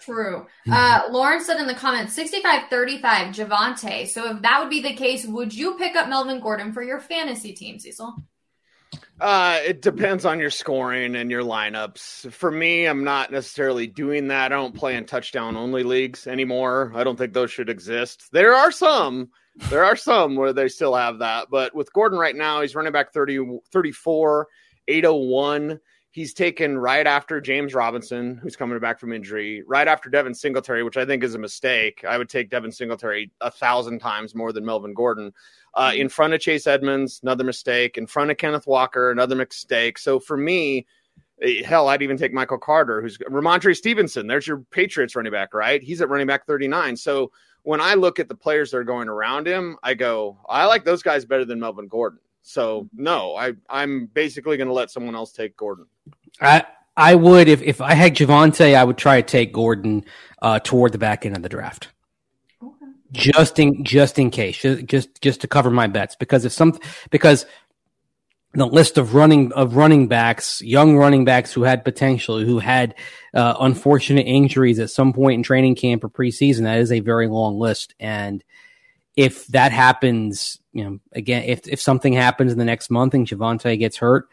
True. 0.00 0.46
Uh, 0.70 1.02
Lauren 1.10 1.42
said 1.42 1.60
in 1.60 1.66
the 1.66 1.74
comments 1.74 2.14
65 2.14 2.70
35 2.70 3.34
Javonte. 3.34 4.08
So 4.08 4.34
if 4.34 4.42
that 4.42 4.60
would 4.60 4.70
be 4.70 4.82
the 4.82 4.94
case, 4.94 5.26
would 5.26 5.52
you 5.54 5.76
pick 5.76 5.94
up 5.94 6.08
Melvin 6.08 6.40
Gordon 6.40 6.72
for 6.72 6.82
your 6.82 7.00
fantasy 7.00 7.52
team, 7.52 7.78
Cecil? 7.78 8.16
Uh, 9.20 9.58
it 9.64 9.82
depends 9.82 10.24
on 10.24 10.38
your 10.38 10.50
scoring 10.50 11.16
and 11.16 11.30
your 11.30 11.42
lineups. 11.42 12.30
For 12.32 12.50
me, 12.50 12.86
I'm 12.86 13.02
not 13.02 13.32
necessarily 13.32 13.86
doing 13.86 14.28
that. 14.28 14.52
I 14.52 14.56
don't 14.56 14.74
play 14.74 14.96
in 14.96 15.04
touchdown 15.04 15.56
only 15.56 15.82
leagues 15.82 16.26
anymore. 16.26 16.92
I 16.94 17.02
don't 17.02 17.16
think 17.16 17.32
those 17.32 17.50
should 17.50 17.68
exist. 17.68 18.28
There 18.32 18.54
are 18.54 18.70
some, 18.70 19.30
there 19.70 19.84
are 19.84 19.96
some 19.96 20.36
where 20.36 20.52
they 20.52 20.68
still 20.68 20.94
have 20.94 21.18
that. 21.18 21.48
But 21.50 21.74
with 21.74 21.92
Gordon 21.92 22.18
right 22.18 22.36
now, 22.36 22.60
he's 22.60 22.74
running 22.74 22.92
back 22.92 23.12
30, 23.12 23.60
34, 23.72 24.48
801. 24.88 25.80
He's 26.10 26.32
taken 26.32 26.78
right 26.78 27.06
after 27.06 27.40
James 27.40 27.74
Robinson, 27.74 28.38
who's 28.42 28.56
coming 28.56 28.78
back 28.80 28.98
from 28.98 29.12
injury, 29.12 29.62
right 29.66 29.86
after 29.86 30.08
Devin 30.08 30.34
Singletary, 30.34 30.82
which 30.82 30.96
I 30.96 31.04
think 31.04 31.22
is 31.22 31.34
a 31.34 31.38
mistake. 31.38 32.04
I 32.08 32.16
would 32.16 32.28
take 32.28 32.50
Devin 32.50 32.72
Singletary 32.72 33.30
a 33.40 33.50
thousand 33.50 33.98
times 33.98 34.34
more 34.34 34.52
than 34.52 34.64
Melvin 34.64 34.94
Gordon. 34.94 35.32
Uh, 35.74 35.92
in 35.94 36.08
front 36.08 36.34
of 36.34 36.40
Chase 36.40 36.66
Edmonds, 36.66 37.20
another 37.22 37.44
mistake. 37.44 37.98
In 37.98 38.06
front 38.06 38.30
of 38.30 38.38
Kenneth 38.38 38.66
Walker, 38.66 39.10
another 39.10 39.36
mistake. 39.36 39.98
So 39.98 40.18
for 40.18 40.36
me, 40.36 40.86
eh, 41.42 41.62
hell, 41.62 41.88
I'd 41.88 42.02
even 42.02 42.16
take 42.16 42.32
Michael 42.32 42.58
Carter, 42.58 43.02
who's 43.02 43.18
Rhamondre 43.18 43.76
Stevenson. 43.76 44.26
There's 44.26 44.46
your 44.46 44.64
Patriots 44.70 45.14
running 45.14 45.30
back, 45.30 45.52
right? 45.52 45.82
He's 45.82 46.00
at 46.00 46.08
running 46.08 46.26
back 46.26 46.46
39. 46.46 46.96
So 46.96 47.30
when 47.68 47.82
I 47.82 47.92
look 47.92 48.18
at 48.18 48.28
the 48.28 48.34
players 48.34 48.70
that 48.70 48.78
are 48.78 48.84
going 48.84 49.10
around 49.10 49.46
him, 49.46 49.76
I 49.82 49.92
go, 49.92 50.38
I 50.48 50.64
like 50.64 50.86
those 50.86 51.02
guys 51.02 51.26
better 51.26 51.44
than 51.44 51.60
Melvin 51.60 51.86
Gordon. 51.86 52.18
So 52.40 52.88
no, 52.94 53.36
I 53.36 53.52
I'm 53.68 54.06
basically 54.06 54.56
going 54.56 54.68
to 54.68 54.72
let 54.72 54.90
someone 54.90 55.14
else 55.14 55.32
take 55.32 55.54
Gordon. 55.54 55.84
I 56.40 56.64
I 56.96 57.14
would 57.14 57.46
if 57.46 57.60
if 57.60 57.82
I 57.82 57.92
had 57.92 58.14
Javonte, 58.14 58.74
I 58.74 58.82
would 58.82 58.96
try 58.96 59.20
to 59.20 59.26
take 59.26 59.52
Gordon 59.52 60.06
uh, 60.40 60.60
toward 60.60 60.92
the 60.92 60.98
back 60.98 61.26
end 61.26 61.36
of 61.36 61.42
the 61.42 61.50
draft. 61.50 61.88
Okay. 62.62 62.86
Just 63.12 63.58
in 63.58 63.84
just 63.84 64.18
in 64.18 64.30
case, 64.30 64.56
just 64.56 65.20
just 65.20 65.42
to 65.42 65.46
cover 65.46 65.70
my 65.70 65.88
bets, 65.88 66.16
because 66.16 66.46
if 66.46 66.52
some 66.52 66.78
because 67.10 67.44
the 68.54 68.66
list 68.66 68.98
of 68.98 69.14
running 69.14 69.52
of 69.52 69.76
running 69.76 70.08
backs, 70.08 70.62
young 70.62 70.96
running 70.96 71.24
backs 71.24 71.52
who 71.52 71.62
had 71.62 71.84
potential, 71.84 72.38
who 72.38 72.58
had 72.58 72.94
uh, 73.34 73.54
unfortunate 73.60 74.26
injuries 74.26 74.78
at 74.78 74.90
some 74.90 75.12
point 75.12 75.34
in 75.34 75.42
training 75.42 75.74
camp 75.74 76.02
or 76.02 76.08
preseason. 76.08 76.62
That 76.62 76.78
is 76.78 76.92
a 76.92 77.00
very 77.00 77.28
long 77.28 77.58
list, 77.58 77.94
and 78.00 78.42
if 79.16 79.46
that 79.48 79.72
happens, 79.72 80.60
you 80.72 80.84
know, 80.84 81.00
again, 81.12 81.42
if 81.44 81.68
if 81.68 81.80
something 81.80 82.12
happens 82.12 82.52
in 82.52 82.58
the 82.58 82.64
next 82.64 82.90
month 82.90 83.14
and 83.14 83.26
Javonte 83.26 83.78
gets 83.78 83.98
hurt, 83.98 84.28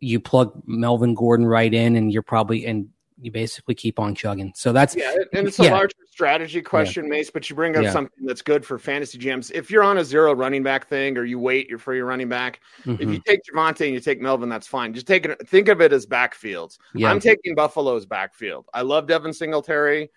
you 0.00 0.20
plug 0.20 0.62
Melvin 0.66 1.14
Gordon 1.14 1.46
right 1.46 1.72
in, 1.72 1.96
and 1.96 2.12
you're 2.12 2.22
probably 2.22 2.66
and 2.66 2.90
you 3.20 3.30
basically 3.30 3.74
keep 3.74 3.98
on 3.98 4.14
chugging. 4.14 4.52
So 4.54 4.72
that's 4.72 4.94
yeah, 4.94 5.14
and 5.32 5.46
it's 5.48 5.58
a 5.58 5.64
yeah. 5.64 5.72
larger 5.72 5.96
strategy 6.10 6.60
question, 6.60 7.04
yeah. 7.04 7.10
Mase. 7.10 7.30
But 7.30 7.48
you 7.48 7.56
bring 7.56 7.76
up 7.76 7.84
yeah. 7.84 7.92
something 7.92 8.26
that's 8.26 8.42
good 8.42 8.64
for 8.64 8.78
fantasy 8.78 9.18
GMs. 9.18 9.50
If 9.52 9.70
you're 9.70 9.82
on 9.82 9.98
a 9.98 10.04
zero 10.04 10.34
running 10.34 10.62
back 10.62 10.86
thing, 10.88 11.16
or 11.16 11.24
you 11.24 11.38
wait 11.38 11.80
for 11.80 11.94
your 11.94 12.06
running 12.06 12.28
back, 12.28 12.60
mm-hmm. 12.84 13.02
if 13.02 13.08
you 13.08 13.20
take 13.26 13.40
Javonte 13.50 13.86
and 13.86 13.94
you 13.94 14.00
take 14.00 14.20
Melvin, 14.20 14.48
that's 14.48 14.66
fine. 14.66 14.92
Just 14.92 15.06
take 15.06 15.24
it. 15.24 15.48
Think 15.48 15.68
of 15.68 15.80
it 15.80 15.92
as 15.92 16.06
backfields. 16.06 16.78
I'm 17.02 17.20
taking 17.20 17.54
Buffalo's 17.54 18.06
backfield. 18.06 18.66
I 18.74 18.82
love 18.82 19.06
Devin 19.06 19.32
Singletary. 19.32 20.10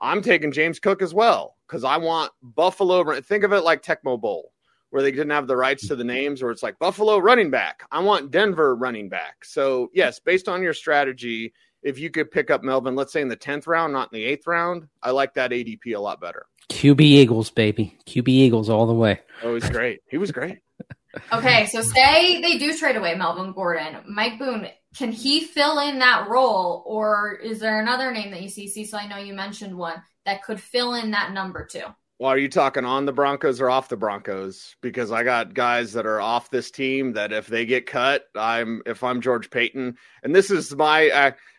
I'm 0.00 0.20
taking 0.20 0.52
James 0.52 0.80
Cook 0.80 1.00
as 1.00 1.14
well 1.14 1.56
because 1.66 1.84
I 1.84 1.96
want 1.96 2.32
Buffalo. 2.42 3.20
Think 3.20 3.44
of 3.44 3.52
it 3.52 3.60
like 3.62 3.82
Tecmo 3.82 4.20
Bowl 4.20 4.52
where 4.92 5.00
they 5.00 5.10
didn't 5.10 5.30
have 5.30 5.46
the 5.46 5.56
rights 5.56 5.88
to 5.88 5.96
the 5.96 6.04
names, 6.04 6.42
where 6.42 6.52
it's 6.52 6.62
like 6.62 6.78
Buffalo 6.78 7.16
running 7.16 7.50
back. 7.50 7.82
I 7.90 8.00
want 8.00 8.30
Denver 8.30 8.76
running 8.76 9.08
back. 9.08 9.42
So, 9.42 9.88
yes, 9.94 10.20
based 10.20 10.50
on 10.50 10.62
your 10.62 10.74
strategy, 10.74 11.54
if 11.82 11.98
you 11.98 12.10
could 12.10 12.30
pick 12.30 12.50
up 12.50 12.62
Melvin, 12.62 12.94
let's 12.94 13.12
say 13.12 13.20
in 13.20 13.28
the 13.28 13.36
10th 13.36 13.66
round, 13.66 13.92
not 13.92 14.12
in 14.12 14.18
the 14.18 14.24
eighth 14.24 14.46
round, 14.46 14.88
I 15.02 15.10
like 15.10 15.34
that 15.34 15.50
ADP 15.50 15.94
a 15.94 16.00
lot 16.00 16.20
better. 16.20 16.46
QB 16.70 17.00
Eagles, 17.00 17.50
baby. 17.50 17.98
QB 18.06 18.28
Eagles 18.28 18.70
all 18.70 18.86
the 18.86 18.94
way. 18.94 19.20
Oh, 19.42 19.54
he's 19.54 19.68
great. 19.68 20.00
He 20.08 20.18
was 20.18 20.32
great. 20.32 20.58
okay, 21.32 21.66
so 21.66 21.82
say 21.82 22.40
they 22.40 22.58
do 22.58 22.76
trade 22.76 22.96
away 22.96 23.14
Melvin 23.14 23.52
Gordon. 23.52 23.96
Mike 24.08 24.38
Boone, 24.38 24.68
can 24.96 25.12
he 25.12 25.44
fill 25.44 25.78
in 25.80 25.98
that 25.98 26.28
role, 26.28 26.82
or 26.86 27.34
is 27.42 27.60
there 27.60 27.80
another 27.80 28.12
name 28.12 28.30
that 28.30 28.42
you 28.42 28.48
see? 28.48 28.68
Cecil, 28.68 28.98
I 28.98 29.06
know 29.06 29.18
you 29.18 29.34
mentioned 29.34 29.76
one 29.76 30.02
that 30.24 30.42
could 30.42 30.60
fill 30.60 30.94
in 30.94 31.10
that 31.10 31.32
number 31.32 31.66
too. 31.66 31.84
Well, 32.18 32.30
are 32.30 32.38
you 32.38 32.48
talking 32.48 32.84
on 32.84 33.04
the 33.04 33.12
Broncos 33.12 33.60
or 33.60 33.68
off 33.68 33.88
the 33.88 33.96
Broncos? 33.96 34.76
Because 34.80 35.10
I 35.10 35.24
got 35.24 35.54
guys 35.54 35.92
that 35.94 36.06
are 36.06 36.20
off 36.20 36.50
this 36.50 36.70
team 36.70 37.14
that 37.14 37.32
if 37.32 37.48
they 37.48 37.66
get 37.66 37.86
cut, 37.86 38.26
I'm 38.36 38.80
if 38.86 39.02
I'm 39.02 39.20
George 39.20 39.50
Paton, 39.50 39.96
and 40.22 40.34
this 40.34 40.50
is 40.50 40.74
my 40.74 41.10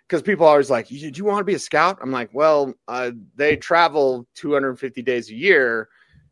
because 0.08 0.22
people 0.22 0.46
are 0.46 0.52
always 0.52 0.70
like, 0.70 0.88
"Do 0.88 0.96
you 0.96 1.26
want 1.26 1.40
to 1.40 1.46
be 1.46 1.56
a 1.56 1.60
scout?" 1.60 2.00
I'm 2.02 2.12
like, 2.12 2.30
"Well, 2.34 2.74
uh, 2.88 3.12
they 3.36 3.56
travel 3.56 4.28
250 4.36 5.02
days 5.02 5.30
a 5.30 5.36
year." 5.36 5.90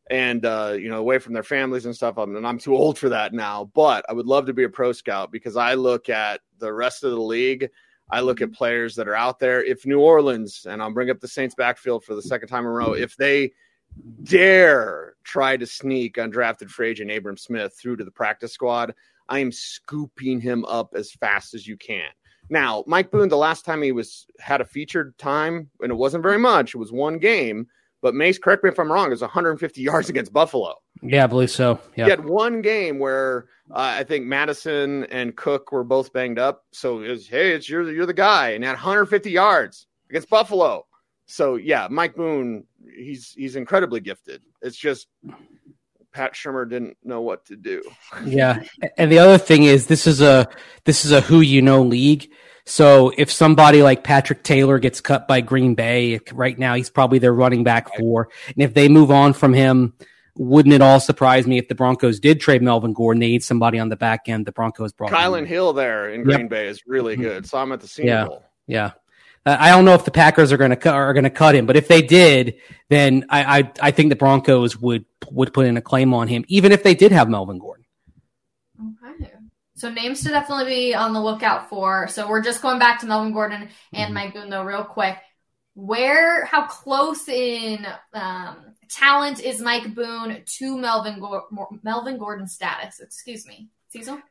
and 0.10 0.46
uh, 0.46 0.76
you 0.78 0.90
know 0.90 0.98
away 0.98 1.20
from 1.20 1.34
their 1.34 1.44
families 1.44 1.86
and 1.86 1.96
stuff 1.96 2.18
and 2.18 2.46
i'm 2.46 2.58
too 2.58 2.76
old 2.76 2.98
for 2.98 3.08
that 3.10 3.34
now 3.34 3.72
but 3.74 4.04
i 4.10 4.14
would 4.14 4.26
love 4.26 4.46
to 4.48 4.52
be 4.52 4.64
a 4.64 4.70
pro 4.70 4.92
scout 4.92 5.32
because 5.32 5.56
i 5.56 5.74
look 5.74 6.10
at 6.10 6.42
the 6.58 6.74
rest 6.74 7.04
of 7.04 7.12
the 7.12 7.22
league 7.22 7.70
i 8.10 8.20
look 8.20 8.42
at 8.42 8.52
players 8.52 8.96
that 8.96 9.08
are 9.08 9.16
out 9.16 9.40
there 9.40 9.64
if 9.64 9.86
new 9.86 10.00
orleans 10.00 10.66
and 10.68 10.82
i'll 10.82 10.92
bring 10.92 11.10
up 11.12 11.20
the 11.22 11.28
saints 11.28 11.56
backfield 11.56 12.04
for 12.04 12.16
the 12.16 12.22
second 12.22 12.50
time 12.50 12.66
in 12.66 12.72
a 12.72 12.74
row 12.74 12.94
if 12.94 13.16
they 13.16 13.52
dare 14.24 15.16
try 15.24 15.58
to 15.58 15.66
sneak 15.66 16.16
undrafted 16.16 16.70
free 16.70 16.90
agent 16.90 17.12
Abram 17.12 17.38
Smith 17.38 17.76
through 17.80 17.98
to 17.98 18.04
the 18.04 18.12
practice 18.12 18.54
squad, 18.54 18.94
I 19.30 19.40
am 19.40 19.52
scooping 19.52 20.40
him 20.40 20.66
up 20.66 20.94
as 20.96 21.12
fast 21.12 21.54
as 21.54 21.68
you 21.68 21.78
can. 21.78 22.10
Now, 22.52 22.84
Mike 22.86 23.12
Boone, 23.12 23.30
the 23.30 23.38
last 23.38 23.64
time 23.64 23.82
he 23.82 23.94
was 23.94 24.28
had 24.40 24.60
a 24.60 24.66
featured 24.66 25.18
time, 25.18 25.70
and 25.80 25.90
it 25.90 25.96
wasn't 25.96 26.22
very 26.22 26.38
much, 26.38 26.76
it 26.76 26.78
was 26.78 26.92
one 26.92 27.18
game. 27.18 27.66
But 28.02 28.14
Mase, 28.14 28.38
correct 28.38 28.64
me 28.64 28.70
if 28.70 28.80
I'm 28.80 28.92
wrong, 28.92 29.08
it 29.08 29.12
was 29.12 29.22
150 29.22 29.82
yards 29.82 30.10
against 30.10 30.34
Buffalo. 30.34 30.76
Yeah, 31.02 31.24
I 31.24 31.28
believe 31.28 31.50
so. 31.50 31.80
Yeah. 31.96 32.06
He 32.06 32.10
had 32.10 32.26
one 32.26 32.62
game 32.62 33.00
where 33.00 33.46
uh, 33.72 33.96
I 34.00 34.04
think 34.04 34.26
Mattison 34.26 35.06
and 35.06 35.36
Cook 35.38 35.72
were 35.72 35.86
both 35.86 36.12
banged 36.12 36.40
up. 36.40 36.66
So 36.72 37.02
it 37.02 37.10
was, 37.10 37.26
hey, 37.26 37.54
it's 37.54 37.70
you're 37.70 37.90
you're 37.90 38.06
the 38.06 38.14
guy, 38.14 38.50
and 38.50 38.66
had 38.66 38.72
150 38.72 39.32
yards 39.32 39.88
against 40.10 40.30
Buffalo. 40.30 40.86
So 41.28 41.56
yeah, 41.56 41.88
Mike 41.90 42.18
Boone, 42.18 42.66
he's 42.94 43.32
he's 43.32 43.56
incredibly 43.56 44.02
gifted. 44.02 44.42
It's 44.62 44.78
just 44.78 45.08
Pat 46.12 46.34
Shurmur 46.34 46.70
didn't 46.70 46.98
know 47.04 47.22
what 47.22 47.46
to 47.46 47.56
do. 47.56 47.82
yeah, 48.26 48.64
and 48.98 49.12
the 49.12 49.20
other 49.20 49.38
thing 49.38 49.64
is 49.64 49.88
this 49.88 50.08
is 50.08 50.22
a 50.22 50.48
this 50.86 51.06
is 51.06 51.12
a 51.12 51.22
who 51.22 51.42
you 51.42 51.62
know 51.62 51.82
league. 51.82 52.32
So 52.66 53.12
if 53.18 53.32
somebody 53.32 53.82
like 53.82 54.04
Patrick 54.04 54.44
Taylor 54.44 54.78
gets 54.78 55.02
cut 55.02 55.28
by 55.28 55.42
Green 55.42 55.74
Bay 55.74 56.20
right 56.32 56.58
now, 56.58 56.76
he's 56.76 56.90
probably 56.90 57.20
their 57.20 57.34
running 57.34 57.64
back 57.64 57.96
four, 57.98 58.30
and 58.48 58.58
if 58.58 58.74
they 58.74 58.88
move 58.88 59.12
on 59.12 59.34
from 59.34 59.54
him, 59.54 59.94
wouldn't 60.36 60.74
it 60.74 60.82
all 60.82 61.00
surprise 61.00 61.48
me 61.48 61.58
if 61.58 61.68
the 61.68 61.76
Broncos 61.76 62.20
did 62.20 62.40
trade 62.40 62.62
Melvin 62.62 62.94
Gordon? 62.94 63.20
They 63.20 63.28
need 63.28 63.44
somebody 63.44 63.80
on 63.80 63.90
the 63.90 63.96
back 63.96 64.22
end. 64.28 64.46
The 64.46 64.52
Broncos 64.52 64.94
brought 64.94 65.12
Kylin 65.12 65.46
Hill 65.46 65.74
there 65.74 66.10
in 66.10 66.24
Green 66.24 66.42
yep. 66.42 66.50
Bay 66.50 66.68
is 66.68 66.84
really 66.88 67.14
mm-hmm. 67.14 67.24
good. 67.24 67.46
So 67.46 67.58
I'm 67.58 67.72
at 67.72 67.82
the 67.82 67.88
Senior 67.88 68.12
yeah. 68.12 68.26
Bowl. 68.26 68.44
Yeah. 68.68 68.92
Uh, 69.46 69.58
I 69.60 69.70
don't 69.70 69.86
know 69.86 69.96
if 69.96 70.06
the 70.06 70.12
Packers 70.12 70.52
are 70.52 70.58
going 70.58 70.70
to 70.70 70.76
cut 70.76 70.94
are 70.94 71.14
going 71.14 71.24
to 71.24 71.30
cut 71.30 71.56
him, 71.56 71.66
but 71.66 71.76
if 71.76 71.88
they 71.88 72.02
did, 72.02 72.56
then 72.90 73.26
I, 73.30 73.60
I, 73.60 73.72
I 73.82 73.92
think 73.92 74.10
the 74.10 74.16
Broncos 74.16 74.78
would 74.78 75.06
would 75.32 75.54
put 75.54 75.66
in 75.66 75.78
a 75.78 75.82
claim 75.82 76.14
on 76.14 76.28
him, 76.28 76.46
even 76.48 76.72
if 76.72 76.84
they 76.84 76.94
did 76.94 77.12
have 77.12 77.28
Melvin 77.28 77.58
Gordon. 77.58 77.86
Okay. 79.04 79.32
So 79.76 79.90
names 79.90 80.22
to 80.24 80.30
definitely 80.30 80.66
be 80.66 80.96
on 80.96 81.14
the 81.14 81.22
lookout 81.22 81.70
for. 81.70 82.08
So 82.08 82.30
we're 82.30 82.44
just 82.44 82.62
going 82.62 82.78
back 82.78 83.00
to 83.00 83.08
Melvin 83.08 83.34
Gordon 83.34 83.70
and 83.94 84.06
mm-hmm. 84.06 84.14
Mike 84.14 84.34
Boone 84.34 84.50
though, 84.50 84.64
real 84.64 84.84
quick. 84.84 85.18
Where, 85.74 86.46
how 86.46 86.68
close 86.68 87.28
in 87.28 87.88
um, 88.14 88.58
talent 88.90 89.40
is 89.40 89.62
Mike 89.62 89.96
Boone 89.96 90.44
to 90.46 90.78
Melvin 90.78 91.20
Go- 91.20 91.80
Melvin 91.82 92.18
Gordon's 92.20 92.54
status? 92.54 93.00
Excuse 93.00 93.48
me, 93.48 93.70
Cecil. 93.90 94.22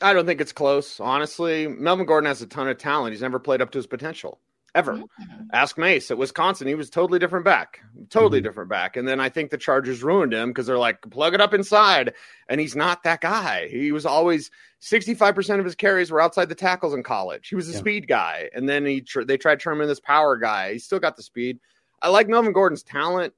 I 0.00 0.12
don't 0.12 0.26
think 0.26 0.40
it's 0.40 0.52
close, 0.52 0.98
honestly. 0.98 1.68
Melvin 1.68 2.06
Gordon 2.06 2.26
has 2.26 2.42
a 2.42 2.46
ton 2.46 2.68
of 2.68 2.78
talent. 2.78 3.12
He's 3.12 3.22
never 3.22 3.38
played 3.38 3.60
up 3.60 3.70
to 3.72 3.78
his 3.78 3.86
potential 3.86 4.40
ever. 4.76 4.92
Mm-hmm. 4.92 5.46
Ask 5.52 5.78
Mase 5.78 6.10
at 6.10 6.18
Wisconsin. 6.18 6.68
He 6.68 6.74
was 6.74 6.90
totally 6.90 7.18
different 7.18 7.44
back, 7.44 7.80
totally 8.10 8.38
mm-hmm. 8.38 8.44
different 8.44 8.70
back. 8.70 8.96
And 8.96 9.08
then 9.08 9.18
I 9.18 9.28
think 9.28 9.50
the 9.50 9.58
Chargers 9.58 10.02
ruined 10.02 10.32
him 10.32 10.50
because 10.50 10.66
they're 10.66 10.78
like, 10.78 11.00
plug 11.10 11.34
it 11.34 11.40
up 11.40 11.54
inside. 11.54 12.12
And 12.48 12.60
he's 12.60 12.76
not 12.76 13.02
that 13.02 13.22
guy. 13.22 13.68
He 13.68 13.90
was 13.90 14.06
always 14.06 14.50
65% 14.82 15.58
of 15.58 15.64
his 15.64 15.74
carries 15.74 16.10
were 16.10 16.20
outside 16.20 16.48
the 16.48 16.54
tackles 16.54 16.94
in 16.94 17.02
college. 17.02 17.48
He 17.48 17.56
was 17.56 17.68
a 17.68 17.72
yeah. 17.72 17.78
speed 17.78 18.06
guy. 18.06 18.50
And 18.54 18.68
then 18.68 18.84
he 18.84 19.00
tr- 19.00 19.24
they 19.24 19.38
tried 19.38 19.58
to 19.58 19.64
turn 19.64 19.80
him 19.80 19.88
this 19.88 19.98
power 19.98 20.36
guy. 20.36 20.74
He 20.74 20.78
still 20.78 21.00
got 21.00 21.16
the 21.16 21.22
speed. 21.22 21.58
I 22.02 22.10
like 22.10 22.28
Melvin 22.28 22.52
Gordon's 22.52 22.82
talent. 22.82 23.32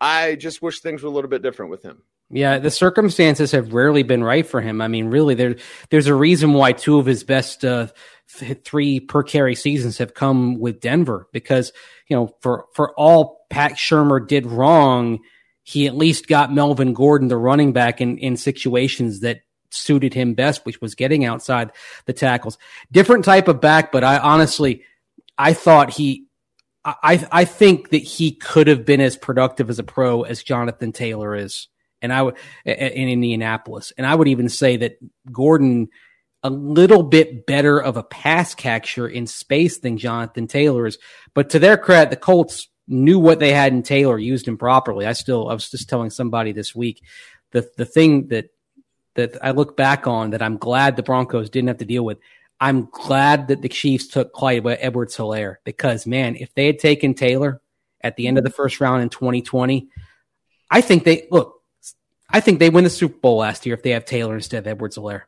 I 0.00 0.36
just 0.36 0.62
wish 0.62 0.80
things 0.80 1.02
were 1.02 1.08
a 1.08 1.12
little 1.12 1.30
bit 1.30 1.42
different 1.42 1.70
with 1.70 1.82
him. 1.82 2.02
Yeah, 2.30 2.58
the 2.58 2.70
circumstances 2.70 3.52
have 3.52 3.72
rarely 3.72 4.02
been 4.02 4.22
right 4.22 4.46
for 4.46 4.60
him. 4.60 4.82
I 4.82 4.88
mean, 4.88 5.06
really, 5.06 5.34
there 5.34 5.56
there's 5.90 6.08
a 6.08 6.14
reason 6.14 6.52
why 6.52 6.72
two 6.72 6.98
of 6.98 7.06
his 7.06 7.24
best 7.24 7.64
uh, 7.64 7.88
three 8.28 9.00
per 9.00 9.22
carry 9.22 9.54
seasons 9.54 9.98
have 9.98 10.12
come 10.12 10.58
with 10.58 10.80
Denver 10.80 11.26
because 11.32 11.72
you 12.08 12.16
know 12.16 12.34
for 12.40 12.66
for 12.74 12.92
all 12.94 13.46
Pat 13.48 13.72
Shurmur 13.72 14.26
did 14.26 14.44
wrong, 14.44 15.20
he 15.62 15.86
at 15.86 15.96
least 15.96 16.28
got 16.28 16.52
Melvin 16.52 16.92
Gordon, 16.92 17.28
the 17.28 17.36
running 17.38 17.72
back, 17.72 18.00
in 18.00 18.18
in 18.18 18.36
situations 18.36 19.20
that 19.20 19.40
suited 19.70 20.12
him 20.12 20.34
best, 20.34 20.66
which 20.66 20.80
was 20.80 20.94
getting 20.94 21.24
outside 21.24 21.72
the 22.04 22.12
tackles. 22.12 22.58
Different 22.92 23.24
type 23.24 23.48
of 23.48 23.60
back, 23.60 23.90
but 23.90 24.04
I 24.04 24.18
honestly, 24.18 24.82
I 25.36 25.54
thought 25.54 25.90
he. 25.90 26.26
I 26.84 27.26
I 27.32 27.44
think 27.44 27.90
that 27.90 27.98
he 27.98 28.32
could 28.32 28.66
have 28.66 28.84
been 28.84 29.00
as 29.00 29.16
productive 29.16 29.68
as 29.68 29.78
a 29.78 29.82
pro 29.82 30.22
as 30.22 30.42
Jonathan 30.42 30.92
Taylor 30.92 31.34
is, 31.34 31.68
and 32.02 32.12
I 32.12 32.22
would 32.22 32.36
in 32.64 33.08
Indianapolis, 33.08 33.92
and 33.96 34.06
I 34.06 34.14
would 34.14 34.28
even 34.28 34.48
say 34.48 34.76
that 34.78 34.98
Gordon 35.30 35.88
a 36.42 36.50
little 36.50 37.02
bit 37.02 37.46
better 37.46 37.78
of 37.78 37.96
a 37.96 38.02
pass 38.02 38.54
catcher 38.54 39.08
in 39.08 39.26
space 39.26 39.78
than 39.78 39.98
Jonathan 39.98 40.46
Taylor 40.46 40.86
is. 40.86 40.98
But 41.34 41.50
to 41.50 41.58
their 41.58 41.76
credit, 41.76 42.10
the 42.10 42.16
Colts 42.16 42.68
knew 42.86 43.18
what 43.18 43.40
they 43.40 43.52
had 43.52 43.72
in 43.72 43.82
Taylor, 43.82 44.18
used 44.18 44.46
him 44.46 44.56
properly. 44.56 45.04
I 45.04 45.12
still, 45.12 45.48
I 45.48 45.54
was 45.54 45.70
just 45.70 45.88
telling 45.88 46.10
somebody 46.10 46.52
this 46.52 46.74
week, 46.74 47.02
the 47.52 47.68
the 47.76 47.84
thing 47.84 48.28
that 48.28 48.50
that 49.14 49.36
I 49.42 49.50
look 49.50 49.76
back 49.76 50.06
on 50.06 50.30
that 50.30 50.42
I'm 50.42 50.58
glad 50.58 50.96
the 50.96 51.02
Broncos 51.02 51.50
didn't 51.50 51.68
have 51.68 51.78
to 51.78 51.84
deal 51.84 52.04
with. 52.04 52.18
I'm 52.60 52.88
glad 52.90 53.48
that 53.48 53.62
the 53.62 53.68
Chiefs 53.68 54.08
took 54.08 54.32
Clyde 54.32 54.66
Edwards 54.66 55.16
Helaire 55.16 55.56
because 55.64 56.06
man, 56.06 56.36
if 56.36 56.54
they 56.54 56.66
had 56.66 56.78
taken 56.78 57.14
Taylor 57.14 57.60
at 58.00 58.16
the 58.16 58.26
end 58.26 58.38
of 58.38 58.44
the 58.44 58.50
first 58.50 58.80
round 58.80 59.02
in 59.02 59.08
2020, 59.08 59.88
I 60.70 60.80
think 60.80 61.04
they 61.04 61.26
look. 61.30 61.57
I 62.30 62.40
think 62.40 62.58
they 62.58 62.70
win 62.70 62.84
the 62.84 62.90
Super 62.90 63.18
Bowl 63.18 63.38
last 63.38 63.64
year 63.66 63.74
if 63.74 63.82
they 63.82 63.90
have 63.90 64.04
Taylor 64.04 64.34
instead 64.34 64.58
of 64.58 64.66
Edwards 64.66 64.96
Helaire. 64.96 65.22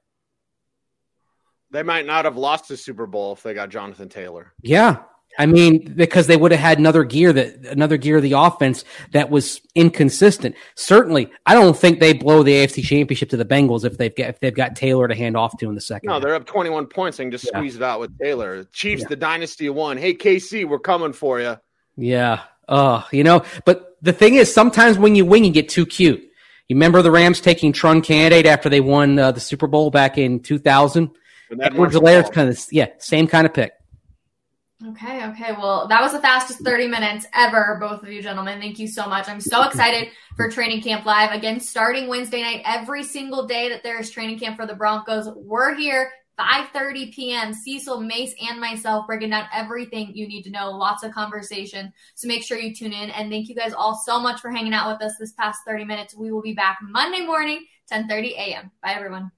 They 1.71 1.83
might 1.83 2.05
not 2.05 2.25
have 2.25 2.37
lost 2.37 2.69
the 2.69 2.77
Super 2.77 3.07
Bowl 3.07 3.33
if 3.33 3.43
they 3.43 3.55
got 3.55 3.69
Jonathan 3.69 4.09
Taylor. 4.09 4.53
Yeah. 4.61 5.03
I 5.39 5.47
mean, 5.47 5.95
because 5.95 6.27
they 6.27 6.37
would 6.37 6.51
have 6.51 6.61
had 6.61 6.79
another 6.79 7.05
gear 7.05 7.33
that 7.33 7.65
another 7.67 7.97
gear 7.97 8.17
of 8.17 8.23
the 8.23 8.33
offense 8.33 8.85
that 9.13 9.31
was 9.31 9.61
inconsistent. 9.77 10.57
Certainly, 10.75 11.31
I 11.47 11.55
don't 11.55 11.77
think 11.77 12.01
they 12.01 12.13
blow 12.13 12.43
the 12.43 12.53
AFC 12.53 12.83
Championship 12.83 13.31
to 13.31 13.37
the 13.37 13.45
Bengals 13.45 13.85
if 13.85 13.97
they've 13.97 14.15
got 14.15 14.31
if 14.31 14.41
they've 14.41 14.55
got 14.55 14.75
Taylor 14.75 15.07
to 15.07 15.15
hand 15.15 15.37
off 15.37 15.57
to 15.59 15.69
in 15.69 15.77
the 15.77 15.81
second. 15.81 16.09
No, 16.09 16.19
they're 16.19 16.35
up 16.35 16.47
twenty 16.47 16.69
one 16.69 16.89
points 16.89 17.21
and 17.21 17.31
just 17.31 17.45
yeah. 17.45 17.59
squeeze 17.59 17.77
it 17.77 17.83
out 17.83 18.01
with 18.01 18.19
Taylor. 18.19 18.65
Chiefs, 18.73 19.03
yeah. 19.03 19.09
the 19.09 19.17
dynasty 19.17 19.71
one. 19.71 19.97
Hey 19.97 20.15
KC, 20.15 20.69
we're 20.69 20.81
coming 20.81 21.13
for 21.13 21.41
you. 21.41 21.57
Yeah. 21.97 22.43
Oh, 22.69 23.07
you 23.13 23.23
know, 23.23 23.45
but 23.65 23.97
the 24.03 24.13
thing 24.13 24.35
is, 24.35 24.53
sometimes 24.53 24.99
when 24.99 25.15
you 25.15 25.25
win, 25.25 25.45
you 25.45 25.53
get 25.53 25.69
too 25.69 25.87
cute. 25.87 26.30
You 26.71 26.77
remember 26.77 27.03
the 27.03 27.11
Rams 27.11 27.41
taking 27.41 27.73
Trung 27.73 28.01
Canidate 28.01 28.47
after 28.47 28.69
they 28.69 28.81
won 28.81 29.19
uh, 29.19 29.33
the 29.33 29.41
Super 29.41 29.67
Bowl 29.67 29.91
back 29.91 30.19
in 30.19 30.39
two 30.39 30.57
thousand? 30.57 31.11
Edwards 31.61 31.97
Helaire's 31.97 32.31
kind 32.31 32.49
of 32.49 32.65
yeah, 32.71 32.87
same 32.99 33.27
kind 33.27 33.45
of 33.45 33.53
pick. 33.53 33.73
Okay, 34.87 35.27
okay. 35.27 35.51
Well, 35.51 35.89
that 35.89 36.01
was 36.01 36.13
the 36.13 36.21
fastest 36.21 36.61
30 36.61 36.87
minutes 36.87 37.27
ever, 37.35 37.77
both 37.81 38.05
of 38.05 38.09
you 38.11 38.23
gentlemen. 38.23 38.61
Thank 38.61 38.79
you 38.79 38.87
so 38.87 39.07
much. 39.07 39.29
I'm 39.29 39.41
so 39.41 39.65
excited 39.65 40.11
for 40.37 40.49
Training 40.49 40.81
Camp 40.81 41.05
Live. 41.05 41.33
Again, 41.33 41.59
starting 41.59 42.07
Wednesday 42.07 42.41
night, 42.41 42.63
every 42.65 43.03
single 43.03 43.47
day 43.47 43.69
that 43.71 43.83
there 43.83 44.01
is 44.01 44.09
training 44.09 44.39
camp 44.39 44.57
for 44.57 44.65
the 44.65 44.75
Broncos, 44.75 45.29
we're 45.37 45.75
here 45.75 46.13
5:30 46.41 47.15
p.m. 47.15 47.53
Cecil, 47.53 48.01
Mase, 48.01 48.35
and 48.49 48.61
myself 48.61 49.07
breaking 49.07 49.31
down 49.31 49.47
everything 49.53 50.13
you 50.15 50.27
need 50.27 50.43
to 50.43 50.51
know. 50.51 50.71
Lots 50.71 51.03
of 51.03 51.13
conversation. 51.13 51.93
So 52.15 52.29
make 52.29 52.43
sure 52.43 52.59
you 52.59 52.75
tune 52.75 52.93
in. 52.93 53.11
And 53.11 53.31
thank 53.31 53.49
you 53.49 53.55
guys 53.55 53.73
all 53.73 53.95
so 53.95 54.19
much 54.19 54.41
for 54.41 54.51
hanging 54.51 54.75
out 54.75 54.91
with 54.91 55.03
us 55.03 55.17
this 55.19 55.33
past 55.33 55.61
30 55.67 55.85
minutes. 55.85 56.17
We 56.17 56.33
will 56.33 56.43
be 56.43 56.55
back 56.55 56.79
Monday 56.83 57.27
morning, 57.27 57.67
10:30 57.93 58.33
a.m. 58.33 58.71
Bye 58.83 58.95
everyone. 58.95 59.31